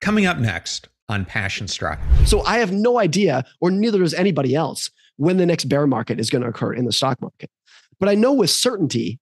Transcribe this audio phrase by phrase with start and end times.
[0.00, 1.98] Coming up next on Passion Struck.
[2.24, 6.18] So I have no idea, or neither does anybody else, when the next bear market
[6.18, 7.50] is going to occur in the stock market.
[7.98, 9.18] But I know with certainty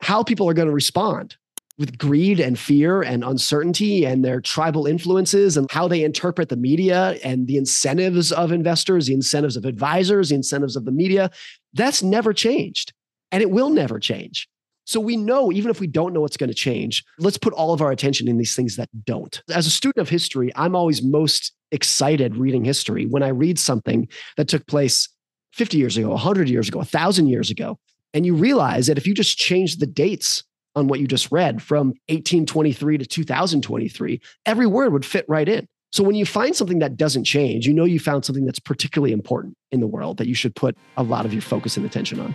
[0.00, 1.36] how people are going to respond
[1.78, 6.56] with greed and fear and uncertainty and their tribal influences and how they interpret the
[6.56, 11.30] media and the incentives of investors, the incentives of advisors, the incentives of the media.
[11.74, 12.92] That's never changed
[13.30, 14.48] and it will never change.
[14.88, 17.74] So we know, even if we don't know what's going to change, let's put all
[17.74, 19.42] of our attention in these things that don't.
[19.54, 24.08] As a student of history, I'm always most excited reading history when I read something
[24.38, 25.06] that took place
[25.52, 27.78] 50 years ago, 100 years ago, 1,000 years ago.
[28.14, 30.42] And you realize that if you just change the dates
[30.74, 35.68] on what you just read from 1823 to 2023, every word would fit right in.
[35.92, 39.12] So when you find something that doesn't change, you know you found something that's particularly
[39.12, 42.20] important in the world that you should put a lot of your focus and attention
[42.20, 42.34] on.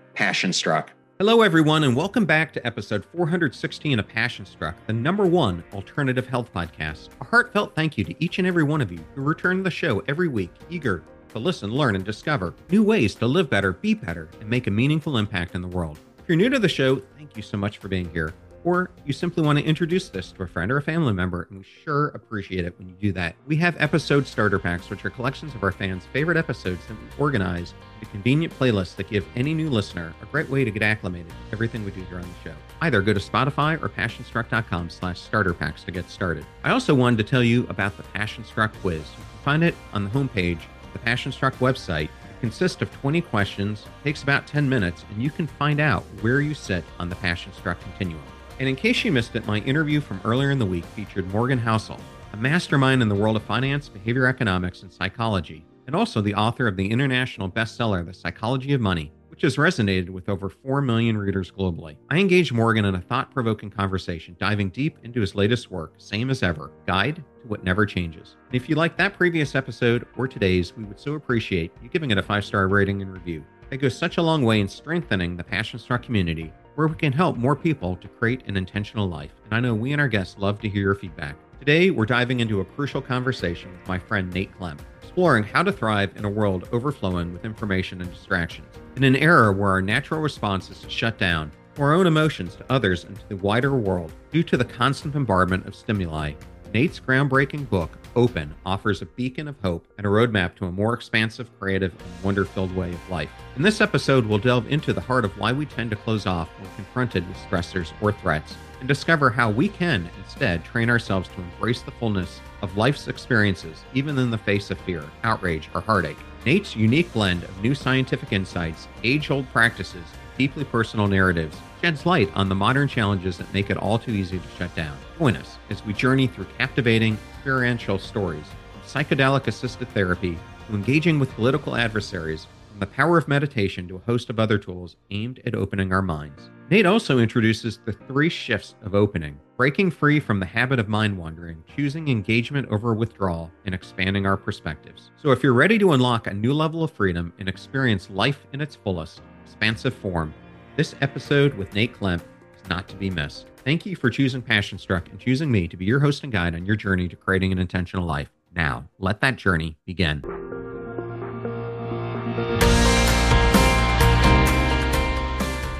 [0.13, 0.91] Passion Struck.
[1.19, 6.27] Hello, everyone, and welcome back to episode 416 of Passion Struck, the number one alternative
[6.27, 7.09] health podcast.
[7.21, 9.71] A heartfelt thank you to each and every one of you who return to the
[9.71, 13.93] show every week, eager to listen, learn, and discover new ways to live better, be
[13.93, 15.99] better, and make a meaningful impact in the world.
[16.19, 19.13] If you're new to the show, thank you so much for being here or you
[19.13, 22.09] simply want to introduce this to a friend or a family member, and we sure
[22.09, 23.35] appreciate it when you do that.
[23.47, 27.07] We have episode starter packs, which are collections of our fans' favorite episodes that we
[27.17, 31.29] organize into convenient playlists that give any new listener a great way to get acclimated
[31.29, 32.55] to everything we do here on the show.
[32.81, 36.45] Either go to Spotify or passionstruck.com slash starter packs to get started.
[36.63, 38.99] I also wanted to tell you about the Passion Struck quiz.
[38.99, 42.09] You can find it on the homepage of the Passion Struck website
[42.41, 46.53] consists of 20 questions, takes about 10 minutes, and you can find out where you
[46.53, 48.21] sit on the Passion Struck continuum.
[48.61, 51.57] And in case you missed it, my interview from earlier in the week featured Morgan
[51.57, 51.99] Housel,
[52.31, 56.67] a mastermind in the world of finance, behavior economics, and psychology, and also the author
[56.67, 61.17] of the international bestseller, The Psychology of Money, which has resonated with over 4 million
[61.17, 61.97] readers globally.
[62.11, 66.29] I engaged Morgan in a thought provoking conversation, diving deep into his latest work, Same
[66.29, 68.35] as Ever Guide to What Never Changes.
[68.45, 72.11] And if you liked that previous episode or today's, we would so appreciate you giving
[72.11, 73.43] it a five star rating and review.
[73.71, 77.13] It goes such a long way in strengthening the Passion Struck community where we can
[77.13, 79.31] help more people to create an intentional life.
[79.45, 81.35] And I know we and our guests love to hear your feedback.
[81.59, 85.71] Today, we're diving into a crucial conversation with my friend Nate Klemp, exploring how to
[85.71, 88.67] thrive in a world overflowing with information and distractions.
[88.95, 92.65] In an era where our natural response is to shut down our own emotions to
[92.69, 96.33] others and to the wider world due to the constant bombardment of stimuli,
[96.73, 100.93] Nate's groundbreaking book, Open offers a beacon of hope and a roadmap to a more
[100.93, 103.29] expansive, creative, and wonder filled way of life.
[103.55, 106.49] In this episode, we'll delve into the heart of why we tend to close off
[106.59, 111.41] when confronted with stressors or threats and discover how we can instead train ourselves to
[111.41, 116.17] embrace the fullness of life's experiences, even in the face of fear, outrage, or heartache.
[116.45, 120.03] Nate's unique blend of new scientific insights, age old practices,
[120.41, 124.39] deeply personal narratives sheds light on the modern challenges that make it all too easy
[124.39, 124.97] to shut down.
[125.19, 130.35] Join us as we journey through captivating, experiential stories from psychedelic assisted therapy
[130.67, 134.57] to engaging with political adversaries, from the power of meditation to a host of other
[134.57, 136.49] tools aimed at opening our minds.
[136.71, 141.15] Nate also introduces the three shifts of opening breaking free from the habit of mind
[141.15, 145.11] wandering, choosing engagement over withdrawal, and expanding our perspectives.
[145.21, 148.61] So, if you're ready to unlock a new level of freedom and experience life in
[148.61, 149.21] its fullest,
[149.51, 150.33] expansive form,
[150.77, 152.21] this episode with Nate Klemp
[152.55, 153.47] is not to be missed.
[153.65, 156.55] Thank you for choosing Passion Struck and choosing me to be your host and guide
[156.55, 158.31] on your journey to creating an intentional life.
[158.55, 160.23] Now, let that journey begin.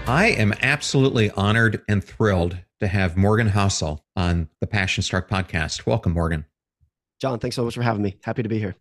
[0.05, 5.85] I am absolutely honored and thrilled to have Morgan Housel on the Passion Struck podcast.
[5.85, 6.43] Welcome, Morgan.
[7.21, 8.17] John, thanks so much for having me.
[8.21, 8.75] Happy to be here.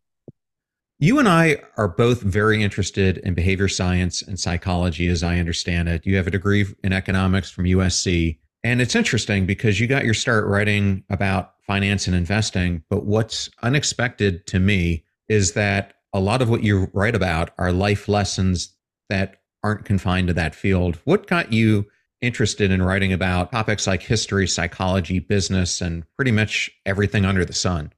[1.02, 5.88] You and I are both very interested in behavior science and psychology, as I understand
[5.88, 6.05] it.
[6.05, 8.37] You have a degree in economics from USC.
[8.62, 12.85] And it's interesting because you got your start writing about finance and investing.
[12.91, 17.73] But what's unexpected to me is that a lot of what you write about are
[17.73, 18.76] life lessons
[19.08, 20.99] that aren't confined to that field.
[21.05, 21.87] What got you
[22.20, 27.55] interested in writing about topics like history, psychology, business, and pretty much everything under the
[27.55, 27.91] sun?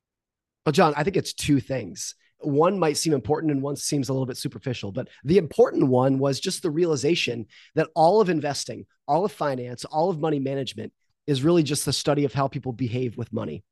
[0.64, 4.12] Well, John, I think it's two things one might seem important and one seems a
[4.12, 4.92] little bit superficial.
[4.92, 9.84] But the important one was just the realization that all of investing, all of finance,
[9.84, 10.92] all of money management
[11.26, 13.64] is really just the study of how people behave with money.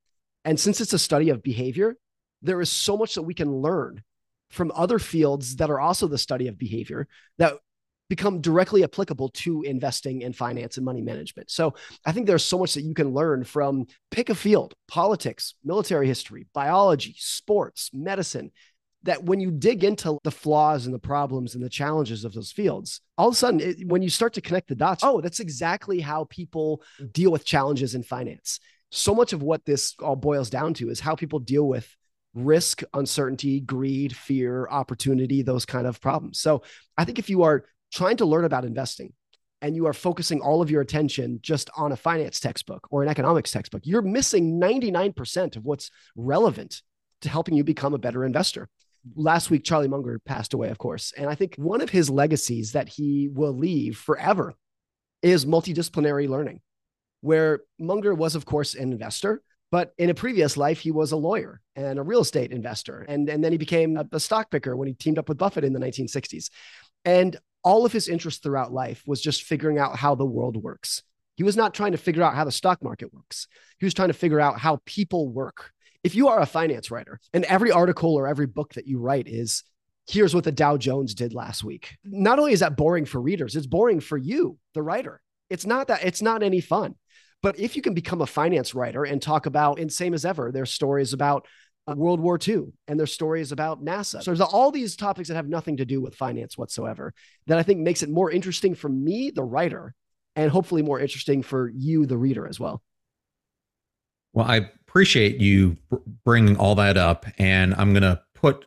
[0.44, 1.96] And since it's a study of behavior,
[2.42, 4.02] there is so much that we can learn
[4.50, 7.06] from other fields that are also the study of behavior
[7.38, 7.54] that
[8.10, 11.48] become directly applicable to investing in finance and money management.
[11.48, 11.74] So
[12.04, 16.08] I think there's so much that you can learn from pick a field, politics, military
[16.08, 18.50] history, biology, sports, medicine,
[19.04, 22.50] that when you dig into the flaws and the problems and the challenges of those
[22.50, 25.40] fields, all of a sudden, it, when you start to connect the dots, oh, that's
[25.40, 28.58] exactly how people deal with challenges in finance.
[28.90, 31.88] So much of what this all boils down to is how people deal with
[32.34, 36.40] risk, uncertainty, greed, fear, opportunity, those kind of problems.
[36.40, 36.62] So
[36.98, 39.12] I think if you are trying to learn about investing
[39.62, 43.08] and you are focusing all of your attention just on a finance textbook or an
[43.08, 46.82] economics textbook, you're missing 99% of what's relevant
[47.22, 48.68] to helping you become a better investor.
[49.14, 51.12] Last week, Charlie Munger passed away, of course.
[51.16, 54.54] And I think one of his legacies that he will leave forever
[55.22, 56.60] is multidisciplinary learning,
[57.20, 61.16] where Munger was, of course, an investor, but in a previous life, he was a
[61.16, 63.04] lawyer and a real estate investor.
[63.08, 65.64] And, and then he became a, a stock picker when he teamed up with Buffett
[65.64, 66.50] in the 1960s.
[67.04, 71.02] And all of his interest throughout life was just figuring out how the world works.
[71.36, 73.46] He was not trying to figure out how the stock market works.
[73.78, 75.72] He was trying to figure out how people work.
[76.02, 79.28] If you are a finance writer and every article or every book that you write
[79.28, 79.64] is,
[80.06, 83.56] here's what the Dow Jones did last week, not only is that boring for readers,
[83.56, 85.20] it's boring for you, the writer.
[85.48, 86.94] It's not that, it's not any fun.
[87.42, 90.52] But if you can become a finance writer and talk about, and same as ever,
[90.52, 91.46] there's stories about
[91.86, 94.22] World War II and their stories about NASA.
[94.22, 97.12] So there's all these topics that have nothing to do with finance whatsoever
[97.46, 99.94] that I think makes it more interesting for me, the writer,
[100.36, 102.82] and hopefully more interesting for you, the reader, as well.
[104.32, 104.56] Well, I
[104.86, 105.76] appreciate you
[106.24, 107.26] bringing all that up.
[107.38, 108.66] And I'm going to put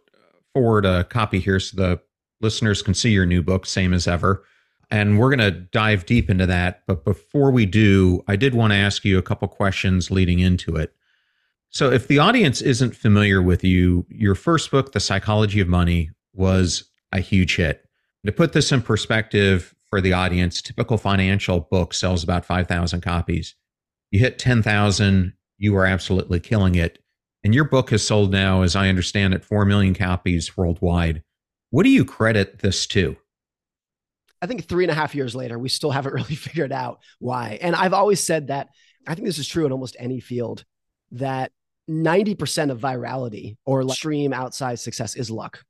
[0.54, 2.02] forward a copy here so the
[2.42, 4.44] listeners can see your new book, Same as Ever.
[4.92, 6.84] And we're going to dive deep into that.
[6.86, 10.76] But before we do, I did want to ask you a couple questions leading into
[10.76, 10.94] it.
[11.74, 16.12] So, if the audience isn't familiar with you, your first book, The Psychology of Money,
[16.32, 17.84] was a huge hit.
[18.28, 23.56] To put this in perspective for the audience, typical financial book sells about 5,000 copies.
[24.12, 27.00] You hit 10,000, you are absolutely killing it.
[27.44, 31.24] And your book has sold now, as I understand it, 4 million copies worldwide.
[31.72, 33.18] What do you credit this to?
[34.44, 37.58] I think three and a half years later, we still haven't really figured out why.
[37.62, 38.70] And I've always said that
[39.08, 40.66] I think this is true in almost any field
[41.14, 41.52] that
[41.90, 45.64] 90% of virality or extreme outside success is luck.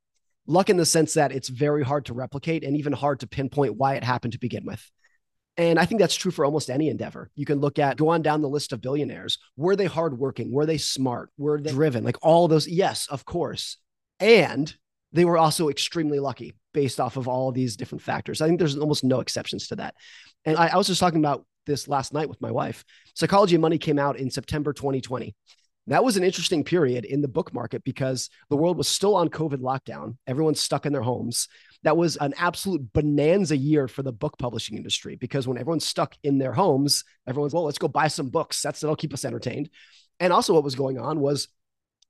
[0.45, 3.77] Luck in the sense that it's very hard to replicate and even hard to pinpoint
[3.77, 4.91] why it happened to begin with.
[5.55, 7.29] And I think that's true for almost any endeavor.
[7.35, 9.37] You can look at, go on down the list of billionaires.
[9.55, 10.51] Were they hardworking?
[10.51, 11.29] Were they smart?
[11.37, 12.03] Were they driven?
[12.03, 12.67] Like all those.
[12.67, 13.77] Yes, of course.
[14.19, 14.73] And
[15.11, 18.41] they were also extremely lucky based off of all of these different factors.
[18.41, 19.93] I think there's almost no exceptions to that.
[20.43, 22.83] And I, I was just talking about this last night with my wife.
[23.13, 25.35] Psychology of Money came out in September 2020.
[25.87, 29.27] That was an interesting period in the book market because the world was still on
[29.29, 30.15] COVID lockdown.
[30.27, 31.49] Everyone's stuck in their homes.
[31.83, 36.15] That was an absolute bonanza year for the book publishing industry because when everyone's stuck
[36.23, 38.61] in their homes, everyone's, well, let's go buy some books.
[38.61, 39.69] That's that'll keep us entertained.
[40.21, 41.49] And also, what was going on was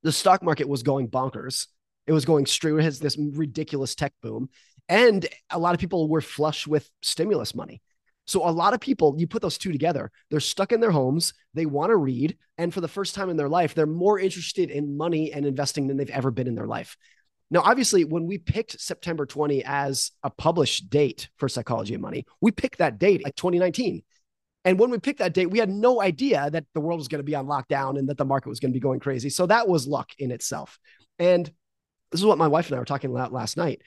[0.04, 1.68] the stock market was going bonkers.
[2.06, 2.76] It was going straight.
[2.76, 4.50] It has this ridiculous tech boom.
[4.88, 7.82] And a lot of people were flush with stimulus money.
[8.26, 11.34] So a lot of people, you put those two together, they're stuck in their homes,
[11.54, 14.72] they want to read, and for the first time in their life, they're more interested
[14.72, 16.96] in money and investing than they've ever been in their life.
[17.52, 22.26] Now, obviously, when we picked September 20 as a published date for Psychology of Money,
[22.42, 24.02] we picked that date like 2019.
[24.66, 27.20] And when we picked that date, we had no idea that the world was going
[27.20, 29.30] to be on lockdown and that the market was going to be going crazy.
[29.30, 30.80] So that was luck in itself.
[31.20, 31.46] And
[32.12, 33.82] this is what my wife and I were talking about last night.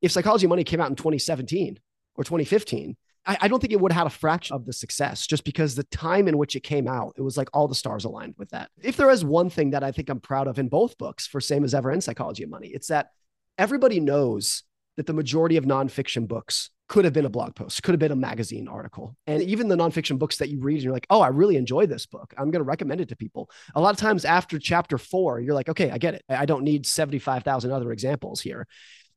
[0.00, 1.78] If Psychology of Money came out in 2017
[2.16, 5.26] or 2015, I, I don't think it would have had a fraction of the success
[5.26, 8.04] just because the time in which it came out, it was like all the stars
[8.04, 8.70] aligned with that.
[8.82, 11.40] If there is one thing that I think I'm proud of in both books for
[11.40, 13.10] Same as Ever and Psychology of Money, it's that
[13.58, 14.62] everybody knows
[14.96, 18.12] that the majority of nonfiction books could have been a blog post, could have been
[18.12, 19.16] a magazine article.
[19.26, 21.86] And even the nonfiction books that you read, and you're like, oh, I really enjoy
[21.86, 22.34] this book.
[22.36, 23.50] I'm going to recommend it to people.
[23.74, 26.24] A lot of times after chapter four, you're like, okay, I get it.
[26.28, 28.66] I don't need 75,000 other examples here.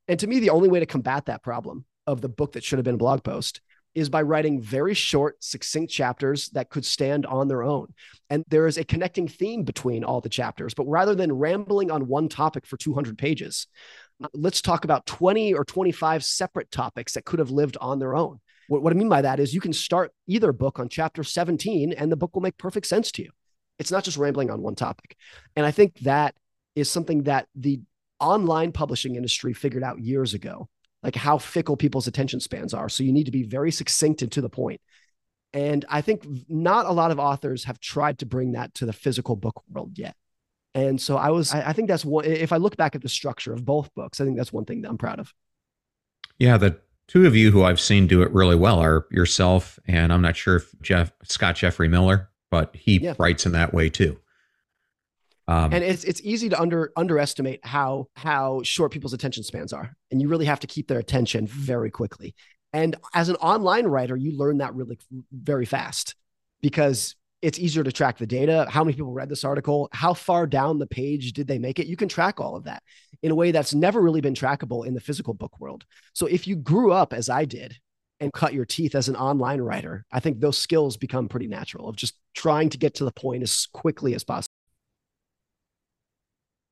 [0.08, 2.80] And to me, the only way to combat that problem of the book that should
[2.80, 3.60] have been a blog post
[3.98, 7.92] is by writing very short, succinct chapters that could stand on their own.
[8.30, 10.75] And there is a connecting theme between all the chapters.
[10.75, 13.66] But rather than rambling on one topic for 200 pages,
[14.24, 18.16] uh, let's talk about 20 or 25 separate topics that could have lived on their
[18.16, 18.39] own.
[18.68, 21.92] What, what I mean by that is you can start either book on chapter 17
[21.94, 23.32] and the book will make perfect sense to you.
[23.80, 25.18] It's not just rambling on one topic.
[25.56, 26.36] And I think that
[26.75, 27.82] is something that the
[28.20, 30.70] online publishing industry figured out years ago,
[31.04, 32.89] like how fickle people's attention spans are.
[32.89, 34.82] So you need to be very succinct and to the point.
[35.54, 38.94] And I think not a lot of authors have tried to bring that to the
[38.94, 40.16] physical book world yet.
[40.74, 43.10] And so I was, I, I think that's one, if I look back at the
[43.10, 45.34] structure of both books, I think that's one thing that I'm proud of.
[46.38, 46.58] Yeah.
[46.58, 50.22] The two of you who I've seen do it really well are yourself, and I'm
[50.22, 53.13] not sure if Jeff, Scott Jeffrey Miller, but he yeah.
[53.18, 54.20] writes in that way too.
[55.48, 59.96] Um, and it's it's easy to under underestimate how how short people's attention spans are,
[60.12, 62.36] and you really have to keep their attention very quickly.
[62.74, 65.00] And as an online writer, you learn that really
[65.32, 66.16] very fast
[66.62, 68.68] because it's easier to track the data.
[68.70, 69.89] How many people read this article?
[69.94, 71.88] How far down the page did they make it?
[71.88, 72.84] You can track all of that
[73.22, 75.86] in a way that's never really been trackable in the physical book world.
[76.13, 77.77] So if you grew up as I did
[78.20, 81.88] and cut your teeth as an online writer, I think those skills become pretty natural
[81.88, 84.57] of just trying to get to the point as quickly as possible.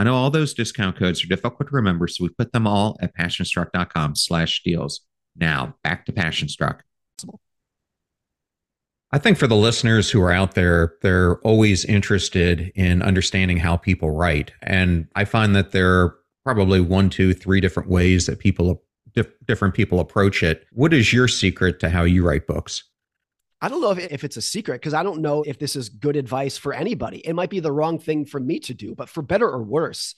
[0.00, 2.96] I know all those discount codes are difficult to remember, so we put them all
[3.02, 5.02] at passionstruck.com slash deals.
[5.36, 6.80] Now, back to Passionstruck.
[9.12, 13.76] I think for the listeners who are out there, they're always interested in understanding how
[13.76, 14.52] people write.
[14.62, 16.16] And I find that there are
[16.46, 18.82] probably one, two, three different ways that people,
[19.46, 20.64] different people approach it.
[20.72, 22.84] What is your secret to how you write books?
[23.60, 25.88] I don't know if, if it's a secret because I don't know if this is
[25.88, 27.18] good advice for anybody.
[27.18, 30.14] It might be the wrong thing for me to do, but for better or worse,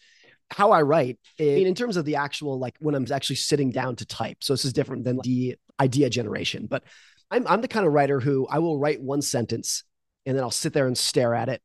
[0.50, 3.96] how I write in, in terms of the actual, like when I'm actually sitting down
[3.96, 4.38] to type.
[4.40, 6.84] So this is different than the idea generation, but
[7.30, 9.84] I'm, I'm the kind of writer who I will write one sentence
[10.26, 11.62] and then I'll sit there and stare at it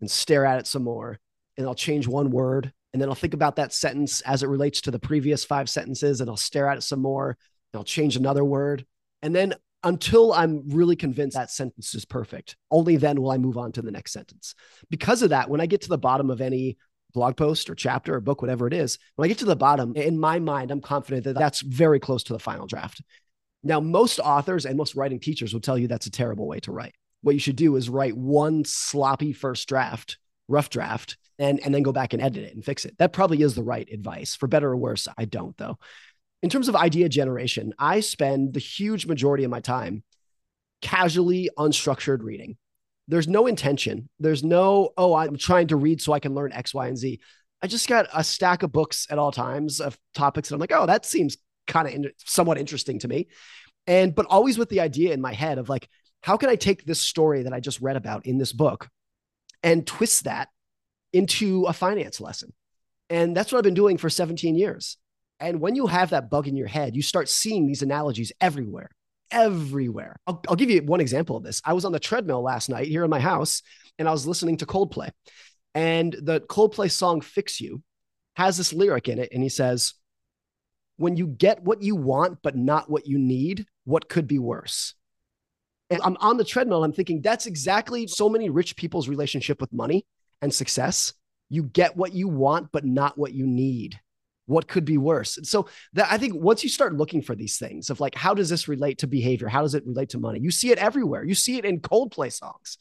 [0.00, 1.18] and stare at it some more.
[1.56, 4.80] And I'll change one word and then I'll think about that sentence as it relates
[4.82, 7.36] to the previous five sentences and I'll stare at it some more
[7.72, 8.86] and I'll change another word.
[9.22, 12.56] And then until I'm really convinced that sentence is perfect.
[12.70, 14.54] Only then will I move on to the next sentence.
[14.90, 16.76] Because of that, when I get to the bottom of any
[17.14, 19.94] blog post or chapter or book, whatever it is, when I get to the bottom,
[19.96, 23.02] in my mind, I'm confident that that's very close to the final draft.
[23.62, 26.72] Now, most authors and most writing teachers will tell you that's a terrible way to
[26.72, 26.94] write.
[27.22, 30.18] What you should do is write one sloppy first draft,
[30.48, 32.96] rough draft, and, and then go back and edit it and fix it.
[32.98, 34.34] That probably is the right advice.
[34.34, 35.78] For better or worse, I don't, though
[36.42, 40.02] in terms of idea generation, I spend the huge majority of my time
[40.80, 42.56] casually unstructured reading.
[43.08, 44.08] There's no intention.
[44.18, 47.20] There's no, oh, I'm trying to read so I can learn X, Y, and Z.
[47.62, 50.50] I just got a stack of books at all times of topics.
[50.50, 53.28] And I'm like, oh, that seems kind of in- somewhat interesting to me.
[53.86, 55.88] And, but always with the idea in my head of like,
[56.22, 58.88] how can I take this story that I just read about in this book
[59.62, 60.48] and twist that
[61.12, 62.52] into a finance lesson?
[63.10, 64.96] And that's what I've been doing for 17 years.
[65.40, 68.90] And when you have that bug in your head, you start seeing these analogies everywhere,
[69.30, 70.16] everywhere.
[70.26, 71.62] I'll, I'll, give you one example of this.
[71.64, 73.62] I was on the treadmill last night here in my house
[73.98, 75.10] and I was listening to Coldplay.
[75.74, 77.82] And the Coldplay song Fix You
[78.36, 79.30] has this lyric in it.
[79.32, 79.94] And he says,
[80.98, 84.94] When you get what you want, but not what you need, what could be worse?
[85.88, 86.84] And I'm on the treadmill.
[86.84, 90.06] I'm thinking that's exactly so many rich people's relationship with money
[90.42, 91.14] and success.
[91.48, 93.98] You get what you want, but not what you need
[94.46, 95.38] what could be worse.
[95.42, 98.48] So that i think once you start looking for these things of like how does
[98.48, 99.48] this relate to behavior?
[99.48, 100.40] How does it relate to money?
[100.40, 101.24] You see it everywhere.
[101.24, 102.78] You see it in coldplay songs.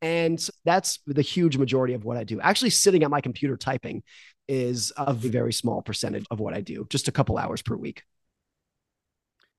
[0.00, 2.40] And that's the huge majority of what i do.
[2.40, 4.02] Actually sitting at my computer typing
[4.46, 8.02] is a very small percentage of what i do just a couple hours per week.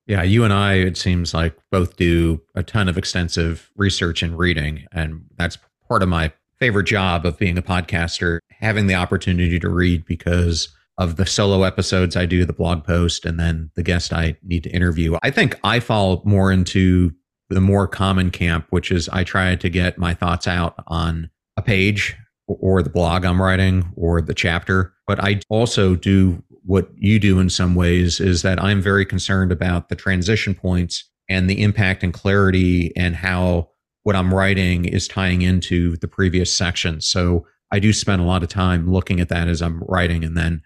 [0.09, 4.35] Yeah, you and I, it seems like both do a ton of extensive research and
[4.35, 4.87] reading.
[4.91, 9.69] And that's part of my favorite job of being a podcaster, having the opportunity to
[9.69, 14.13] read because of the solo episodes I do, the blog post, and then the guest
[14.13, 15.17] I need to interview.
[15.23, 17.13] I think I fall more into
[17.49, 21.61] the more common camp, which is I try to get my thoughts out on a
[21.61, 22.15] page
[22.47, 24.93] or the blog I'm writing or the chapter.
[25.07, 29.51] But I also do what you do in some ways is that I'm very concerned
[29.51, 33.69] about the transition points and the impact and clarity and how
[34.03, 36.99] what I'm writing is tying into the previous section.
[36.99, 40.23] So I do spend a lot of time looking at that as I'm writing.
[40.23, 40.61] And then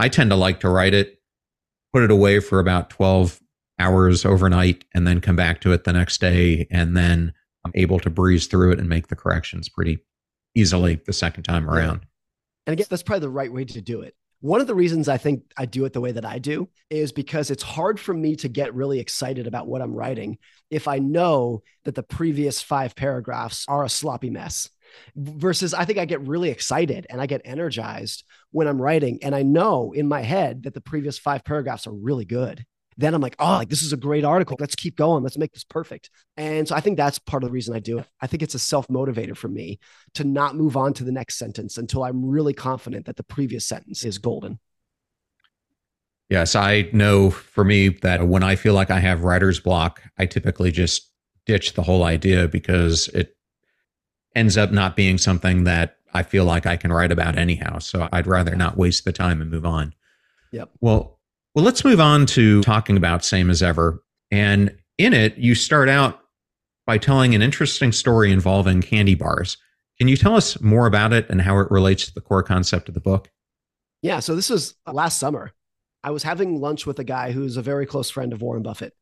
[0.00, 1.20] I tend to like to write it,
[1.92, 3.38] put it away for about 12
[3.78, 6.66] hours overnight, and then come back to it the next day.
[6.70, 7.34] And then
[7.66, 9.98] I'm able to breeze through it and make the corrections pretty
[10.54, 12.06] easily the second time around.
[12.66, 14.14] And I guess that's probably the right way to do it.
[14.40, 17.12] One of the reasons I think I do it the way that I do is
[17.12, 20.38] because it's hard for me to get really excited about what I'm writing
[20.70, 24.70] if I know that the previous five paragraphs are a sloppy mess.
[25.16, 29.18] Versus, I think I get really excited and I get energized when I'm writing.
[29.22, 32.64] And I know in my head that the previous five paragraphs are really good
[33.00, 34.56] then I'm like, oh, like this is a great article.
[34.60, 35.22] Let's keep going.
[35.22, 36.10] Let's make this perfect.
[36.36, 38.06] And so I think that's part of the reason I do it.
[38.20, 39.78] I think it's a self motivator for me
[40.14, 43.66] to not move on to the next sentence until I'm really confident that the previous
[43.66, 44.58] sentence is golden.
[46.28, 50.26] Yes, I know for me that when I feel like I have writer's block, I
[50.26, 51.10] typically just
[51.46, 53.34] ditch the whole idea because it
[54.34, 57.78] ends up not being something that I feel like I can write about anyhow.
[57.78, 59.94] So I'd rather not waste the time and move on.
[60.52, 60.70] Yep.
[60.80, 61.18] Well,
[61.54, 64.02] well, let's move on to talking about Same as Ever.
[64.30, 66.20] And in it, you start out
[66.86, 69.56] by telling an interesting story involving candy bars.
[69.98, 72.88] Can you tell us more about it and how it relates to the core concept
[72.88, 73.30] of the book?
[74.02, 74.20] Yeah.
[74.20, 75.52] So this was last summer.
[76.02, 78.94] I was having lunch with a guy who's a very close friend of Warren Buffett.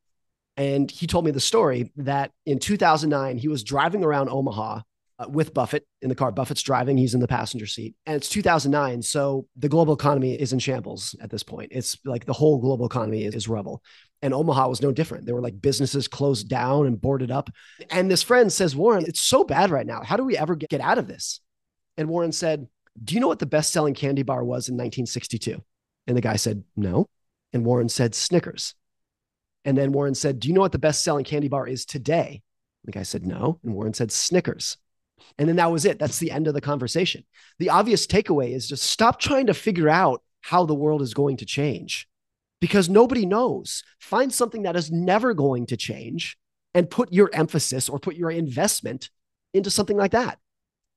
[0.57, 4.81] And he told me the story that in 2009, he was driving around Omaha
[5.19, 6.31] uh, with Buffett in the car.
[6.31, 7.95] Buffett's driving, he's in the passenger seat.
[8.07, 9.03] And it's 2009.
[9.03, 11.73] So the global economy is in shambles at this point.
[11.73, 13.83] It's like the whole global economy is, is rubble.
[14.23, 15.27] And Omaha was no different.
[15.27, 17.51] There were like businesses closed down and boarded up.
[17.91, 20.03] And this friend says, Warren, it's so bad right now.
[20.03, 21.41] How do we ever get, get out of this?
[21.97, 22.67] And Warren said,
[23.03, 25.63] Do you know what the best selling candy bar was in 1962?
[26.07, 27.09] And the guy said, No.
[27.53, 28.75] And Warren said, Snickers.
[29.65, 32.43] And then Warren said, Do you know what the best selling candy bar is today?
[32.85, 33.61] The guy said, No.
[33.63, 34.77] And Warren said, Snickers.
[35.39, 35.99] And then that was it.
[35.99, 37.25] That's the end of the conversation.
[37.59, 41.39] The obvious takeaway is just stop trying to figure out how the world is going
[41.39, 42.09] to change
[42.61, 43.83] because nobody knows.
[43.99, 46.37] Find something that is never going to change
[46.75, 49.11] and put your emphasis or put your investment
[49.55, 50.39] into something like that.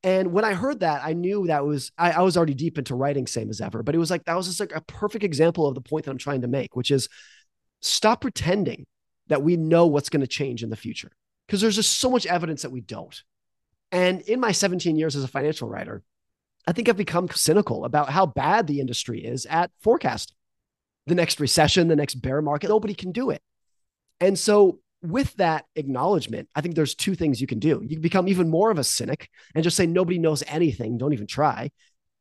[0.03, 2.95] And when I heard that, I knew that was, I, I was already deep into
[2.95, 5.67] writing same as ever, but it was like, that was just like a perfect example
[5.67, 7.07] of the point that I'm trying to make, which is
[7.81, 8.85] stop pretending
[9.27, 11.11] that we know what's going to change in the future
[11.47, 13.23] because there's just so much evidence that we don't.
[13.91, 16.03] And in my 17 years as a financial writer,
[16.67, 20.35] I think I've become cynical about how bad the industry is at forecasting
[21.07, 22.69] the next recession, the next bear market.
[22.69, 23.41] Nobody can do it.
[24.19, 27.81] And so, with that acknowledgement, I think there's two things you can do.
[27.81, 31.13] You can become even more of a cynic and just say, nobody knows anything, don't
[31.13, 31.71] even try.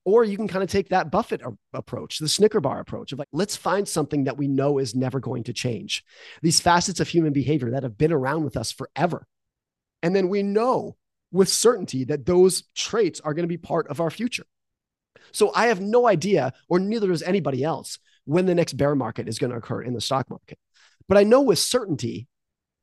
[0.06, 1.42] Or you can kind of take that Buffett
[1.74, 5.20] approach, the Snicker bar approach of like, let's find something that we know is never
[5.20, 6.02] going to change.
[6.40, 9.26] These facets of human behavior that have been around with us forever.
[10.02, 10.96] And then we know
[11.32, 14.46] with certainty that those traits are going to be part of our future.
[15.32, 19.28] So I have no idea, or neither does anybody else, when the next bear market
[19.28, 20.58] is going to occur in the stock market.
[21.08, 22.28] But I know with certainty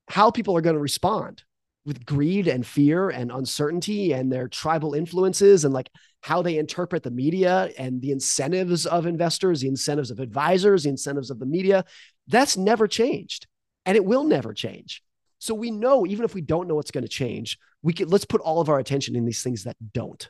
[0.10, 1.44] how people are going to respond
[1.86, 5.90] with greed and fear and uncertainty and their tribal influences and like
[6.22, 10.90] how they interpret the media and the incentives of investors, the incentives of advisors, the
[10.90, 11.86] incentives of the media.
[12.28, 13.48] That's never changed
[13.86, 15.02] and it will never change.
[15.40, 18.26] So we know even if we don't know what's going to change, we can let's
[18.26, 20.30] put all of our attention in these things that don't.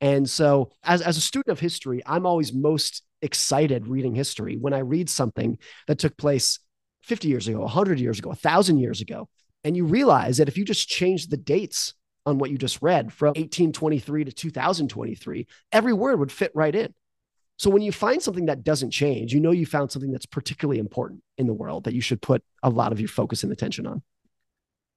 [0.00, 4.74] And so as, as a student of history, I'm always most excited reading history when
[4.74, 6.58] I read something that took place
[7.02, 9.28] 50 years ago, 100 years ago, 1,000 years ago.
[9.62, 11.94] And you realize that if you just change the dates
[12.26, 16.92] on what you just read from 1823 to 2023, every word would fit right in.
[17.58, 20.80] So when you find something that doesn't change, you know you found something that's particularly
[20.80, 23.86] important in the world that you should put a lot of your focus and attention
[23.86, 24.02] on.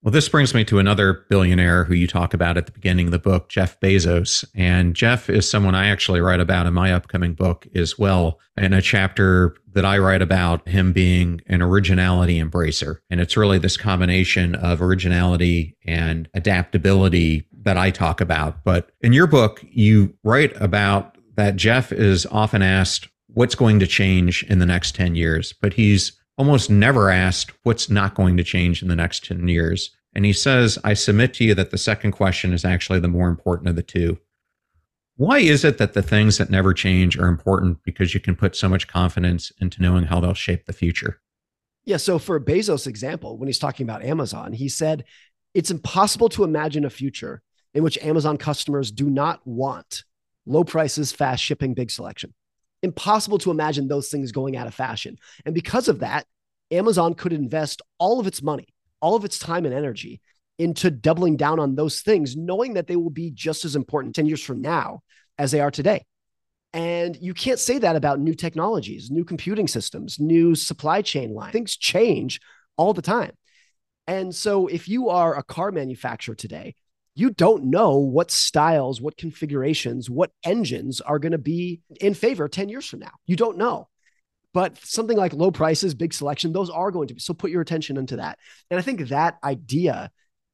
[0.04, 3.12] Well, this brings me to another billionaire who you talk about at the beginning of
[3.12, 4.46] the book, Jeff Bezos.
[4.54, 8.74] And Jeff is someone I actually write about in my upcoming book as well, in
[8.74, 12.98] a chapter that I write about him being an originality embracer.
[13.10, 18.64] And it's really this combination of originality and adaptability that I talk about.
[18.64, 23.88] But in your book, you write about that Jeff is often asked what's going to
[23.88, 28.44] change in the next 10 years, but he's almost never asked what's not going to
[28.44, 29.92] change in the next 10 years.
[30.14, 33.28] And he says, I submit to you that the second question is actually the more
[33.28, 34.18] important of the two.
[35.16, 38.56] Why is it that the things that never change are important because you can put
[38.56, 41.20] so much confidence into knowing how they'll shape the future?
[41.86, 41.98] Yeah.
[41.98, 45.06] So for Bezos' example, when he's talking about Amazon, he said
[45.54, 47.42] it's impossible to imagine a future
[47.74, 50.04] in which Amazon customers do not want
[50.46, 52.34] low prices, fast shipping, big selection.
[52.84, 55.18] Impossible to imagine those things going out of fashion.
[55.46, 56.26] And because of that,
[56.72, 58.68] Amazon could invest all of its money,
[59.02, 60.22] all of its time and energy
[60.60, 64.26] into doubling down on those things, knowing that they will be just as important 10
[64.26, 65.02] years from now
[65.38, 66.04] as they are today.
[66.74, 71.54] And you can't say that about new technologies, new computing systems, new supply chain lines.
[71.54, 72.40] Things change
[72.76, 73.32] all the time.
[74.06, 76.76] And so if you are a car manufacturer today,
[77.18, 82.48] you don't know what styles, what configurations, what engines are going to be in favor
[82.48, 83.12] 10 years from now.
[83.26, 83.88] You don't know.
[84.54, 87.20] But something like low prices, big selection, those are going to be.
[87.20, 88.38] So put your attention into that.
[88.70, 90.12] And I think that idea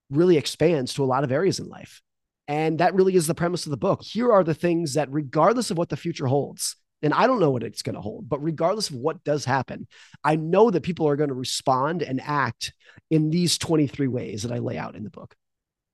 [0.10, 2.02] really expands to a lot of areas in life.
[2.48, 4.02] And that really is the premise of the book.
[4.02, 7.52] Here are the things that, regardless of what the future holds, and I don't know
[7.52, 9.88] what it's going to hold, but regardless of what does happen,
[10.24, 12.74] I know that people are going to respond and act
[13.10, 15.36] in these 23 ways that I lay out in the book.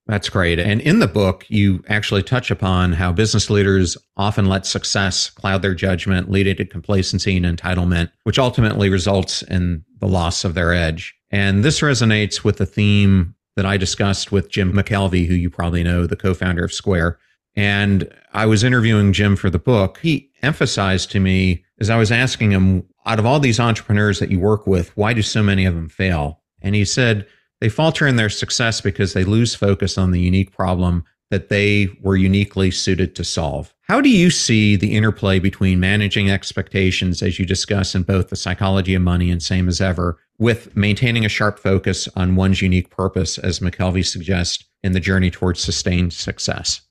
[0.10, 0.58] That's great.
[0.58, 5.62] And in the book, you actually touch upon how business leaders often let success cloud
[5.62, 10.74] their judgment, leading to complacency and entitlement, which ultimately results in the loss of their
[10.74, 11.14] edge.
[11.30, 15.84] And this resonates with the theme that I discussed with Jim McKelvey, who you probably
[15.84, 17.20] know, the co founder of Square.
[17.56, 20.00] And I was interviewing Jim for the book.
[20.02, 24.32] He emphasized to me as I was asking him, out of all these entrepreneurs that
[24.32, 26.42] you work with, why do so many of them fail?
[26.64, 27.28] And he said,
[27.62, 31.88] they falter in their success because they lose focus on the unique problem that they
[32.02, 33.74] were uniquely suited to solve.
[33.84, 38.36] How do you see the interplay between managing expectations, as you discuss in both the
[38.36, 42.90] psychology of money and same as ever, with maintaining a sharp focus on one's unique
[42.90, 46.82] purpose, as McKelvey suggests, in the journey towards sustained success?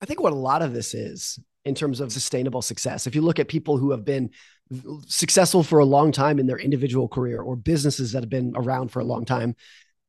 [0.00, 3.22] I think what a lot of this is in terms of sustainable success, if you
[3.22, 4.30] look at people who have been
[5.06, 8.88] successful for a long time in their individual career or businesses that have been around
[8.90, 9.56] for a long time,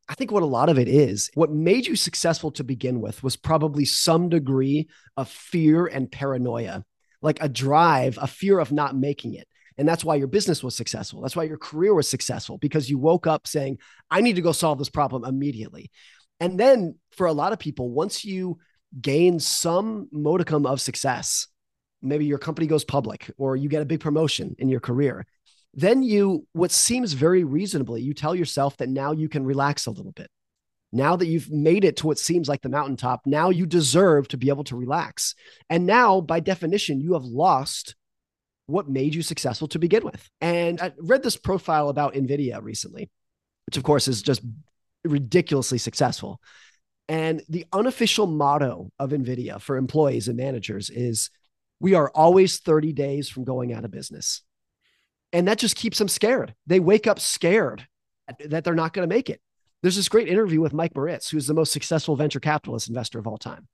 [0.10, 3.24] I think what a lot of it is, what made you successful to begin with
[3.24, 6.86] was probably some degree of fear and paranoia,
[7.22, 9.48] like a drive, a fear of not making it.
[9.78, 11.22] And that's why your business was successful.
[11.22, 13.78] That's why your career was successful because you woke up saying,
[14.10, 15.92] I need to go solve this problem immediately.
[16.40, 18.58] And then for a lot of people, once you
[19.00, 21.48] gain some modicum of success,
[22.02, 25.26] maybe your company goes public or you get a big promotion in your career,
[25.78, 29.92] then you, what seems very reasonably, you tell yourself that now you can relax a
[29.92, 30.28] little bit.
[30.92, 34.38] Now that you've made it to what seems like the mountaintop, now you deserve to
[34.38, 35.36] be able to relax.
[35.70, 37.96] And now, by definition, you have lost
[38.66, 40.28] what made you successful to begin with.
[40.42, 43.12] And I read this profile about NVIDIA recently,
[43.68, 44.42] which of course is just
[45.06, 46.42] ridiculously successful.
[47.08, 51.30] And the unofficial motto of NVIDIA for employees and managers is
[51.80, 54.42] we are always 30 days from going out of business.
[55.34, 56.56] And that just keeps them scared.
[56.66, 57.86] They wake up scared
[58.40, 59.42] that they're not going to make it.
[59.82, 63.28] There's this great interview with Mike Moritz, who's the most successful venture capitalist investor of
[63.28, 63.68] all time.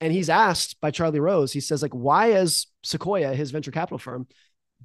[0.00, 3.98] And he's asked by Charlie Rose, he says, like, why has Sequoia, his venture capital
[3.98, 4.26] firm,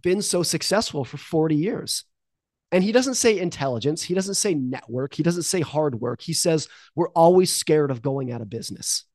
[0.02, 2.06] been so successful for 40 years?
[2.72, 4.04] And he doesn't say intelligence.
[4.04, 5.16] He doesn't say network.
[5.16, 6.22] He doesn't say hard work.
[6.22, 9.06] He says, we're always scared of going out of business.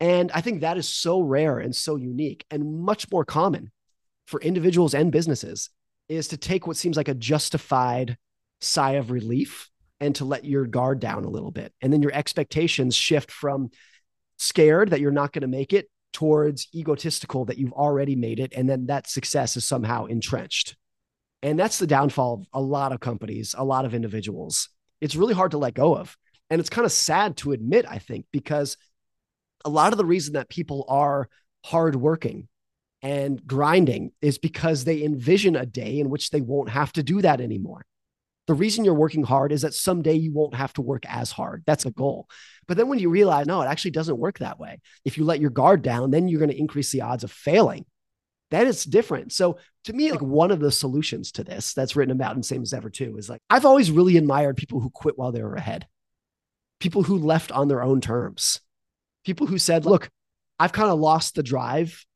[0.00, 3.72] And I think that is so rare and so unique and much more common
[4.26, 5.70] for individuals and businesses
[6.08, 8.16] is to take what seems like a justified
[8.60, 9.68] sigh of relief
[10.00, 11.72] and to let your guard down a little bit.
[11.80, 13.70] And then your expectations shift from
[14.36, 18.52] scared that you're not going to make it towards egotistical that you've already made it.
[18.56, 20.76] And then that success is somehow entrenched.
[21.42, 24.68] And that's the downfall of a lot of companies, a lot of individuals.
[25.00, 26.16] It's really hard to let go of.
[26.50, 28.76] And it's kind of sad to admit, I think, because
[29.64, 31.28] a lot of the reason that people are
[31.64, 32.48] hardworking
[33.02, 37.22] and grinding is because they envision a day in which they won't have to do
[37.22, 37.84] that anymore.
[38.46, 41.62] The reason you're working hard is that someday you won't have to work as hard.
[41.66, 42.28] That's a goal.
[42.66, 44.80] But then when you realize, no, it actually doesn't work that way.
[45.04, 47.84] If you let your guard down, then you're going to increase the odds of failing.
[48.50, 49.32] That is different.
[49.32, 52.62] So to me, like one of the solutions to this that's written about in Same
[52.62, 55.54] as Ever too is like, I've always really admired people who quit while they were
[55.54, 55.86] ahead,
[56.80, 58.60] people who left on their own terms,
[59.26, 60.08] people who said, look,
[60.58, 62.06] I've kind of lost the drive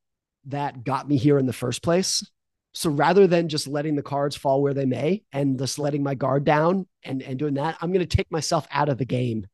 [0.47, 2.29] that got me here in the first place.
[2.73, 6.15] So rather than just letting the cards fall where they may and just letting my
[6.15, 9.47] guard down and, and doing that, I'm going to take myself out of the game.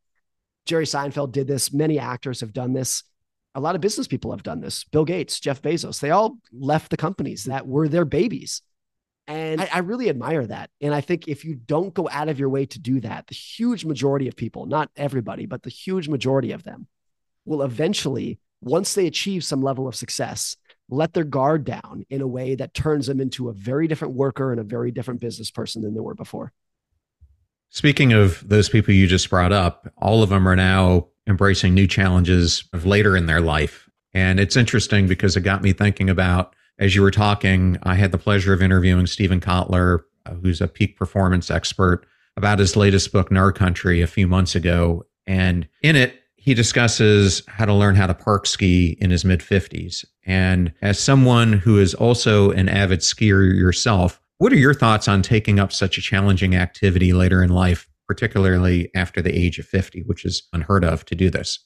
[0.67, 1.73] Jerry Seinfeld did this.
[1.73, 3.03] Many actors have done this.
[3.55, 4.85] A lot of business people have done this.
[4.85, 8.63] Bill Gates, Jeff Bezos, they all left the companies that were their babies
[9.29, 10.71] And I, I, really admire that.
[10.81, 13.35] And I think if you don't go out of your way to do that, the
[13.35, 16.87] huge majority of people, not everybody, but the huge majority of them
[17.45, 20.57] will eventually, once they achieve some level of success,
[20.89, 24.51] let their guard down in a way that turns them into a very different worker
[24.51, 26.53] and a very different business person than they were before.
[27.71, 31.87] Speaking of those people you just brought up, all of them are now embracing new
[31.87, 33.89] challenges of later in their life.
[34.15, 38.13] And it's interesting because it got me thinking about as you were talking, I had
[38.13, 43.13] the pleasure of interviewing Steven Kotler, uh, who's a peak performance expert, about his latest
[43.13, 45.05] book, Gnar Country, a few months ago.
[45.27, 49.41] And in it, he discusses how to learn how to park ski in his mid
[49.41, 50.03] 50s.
[50.25, 55.21] And as someone who is also an avid skier yourself, what are your thoughts on
[55.21, 60.05] taking up such a challenging activity later in life, particularly after the age of 50,
[60.07, 61.59] which is unheard of to do this?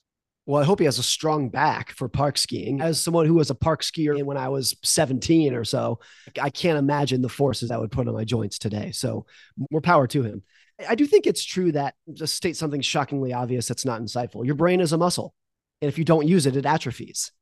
[0.47, 2.81] Well, I hope he has a strong back for park skiing.
[2.81, 6.01] As someone who was a park skier when I was 17 or so,
[6.41, 8.91] I can't imagine the forces that would put on my joints today.
[8.91, 9.27] So,
[9.71, 10.43] more power to him.
[10.89, 14.45] I do think it's true that just state something shockingly obvious that's not insightful.
[14.45, 15.35] Your brain is a muscle.
[15.81, 17.33] And if you don't use it, it atrophies.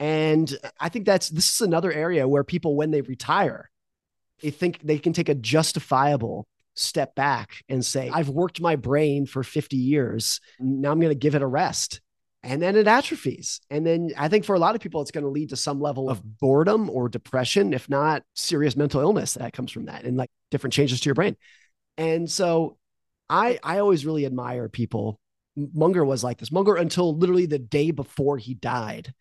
[0.00, 3.70] And I think that's this is another area where people, when they retire,
[4.42, 9.26] they think they can take a justifiable step back and say, I've worked my brain
[9.26, 10.40] for 50 years.
[10.58, 12.00] Now I'm going to give it a rest
[12.44, 13.60] and then it atrophies.
[13.70, 15.80] And then I think for a lot of people, it's going to lead to some
[15.80, 20.16] level of boredom or depression, if not serious mental illness that comes from that and
[20.16, 21.36] like different changes to your brain.
[21.96, 22.76] And so
[23.28, 25.20] I, I always really admire people.
[25.56, 26.52] Munger was like this.
[26.52, 29.14] Munger, until literally the day before he died,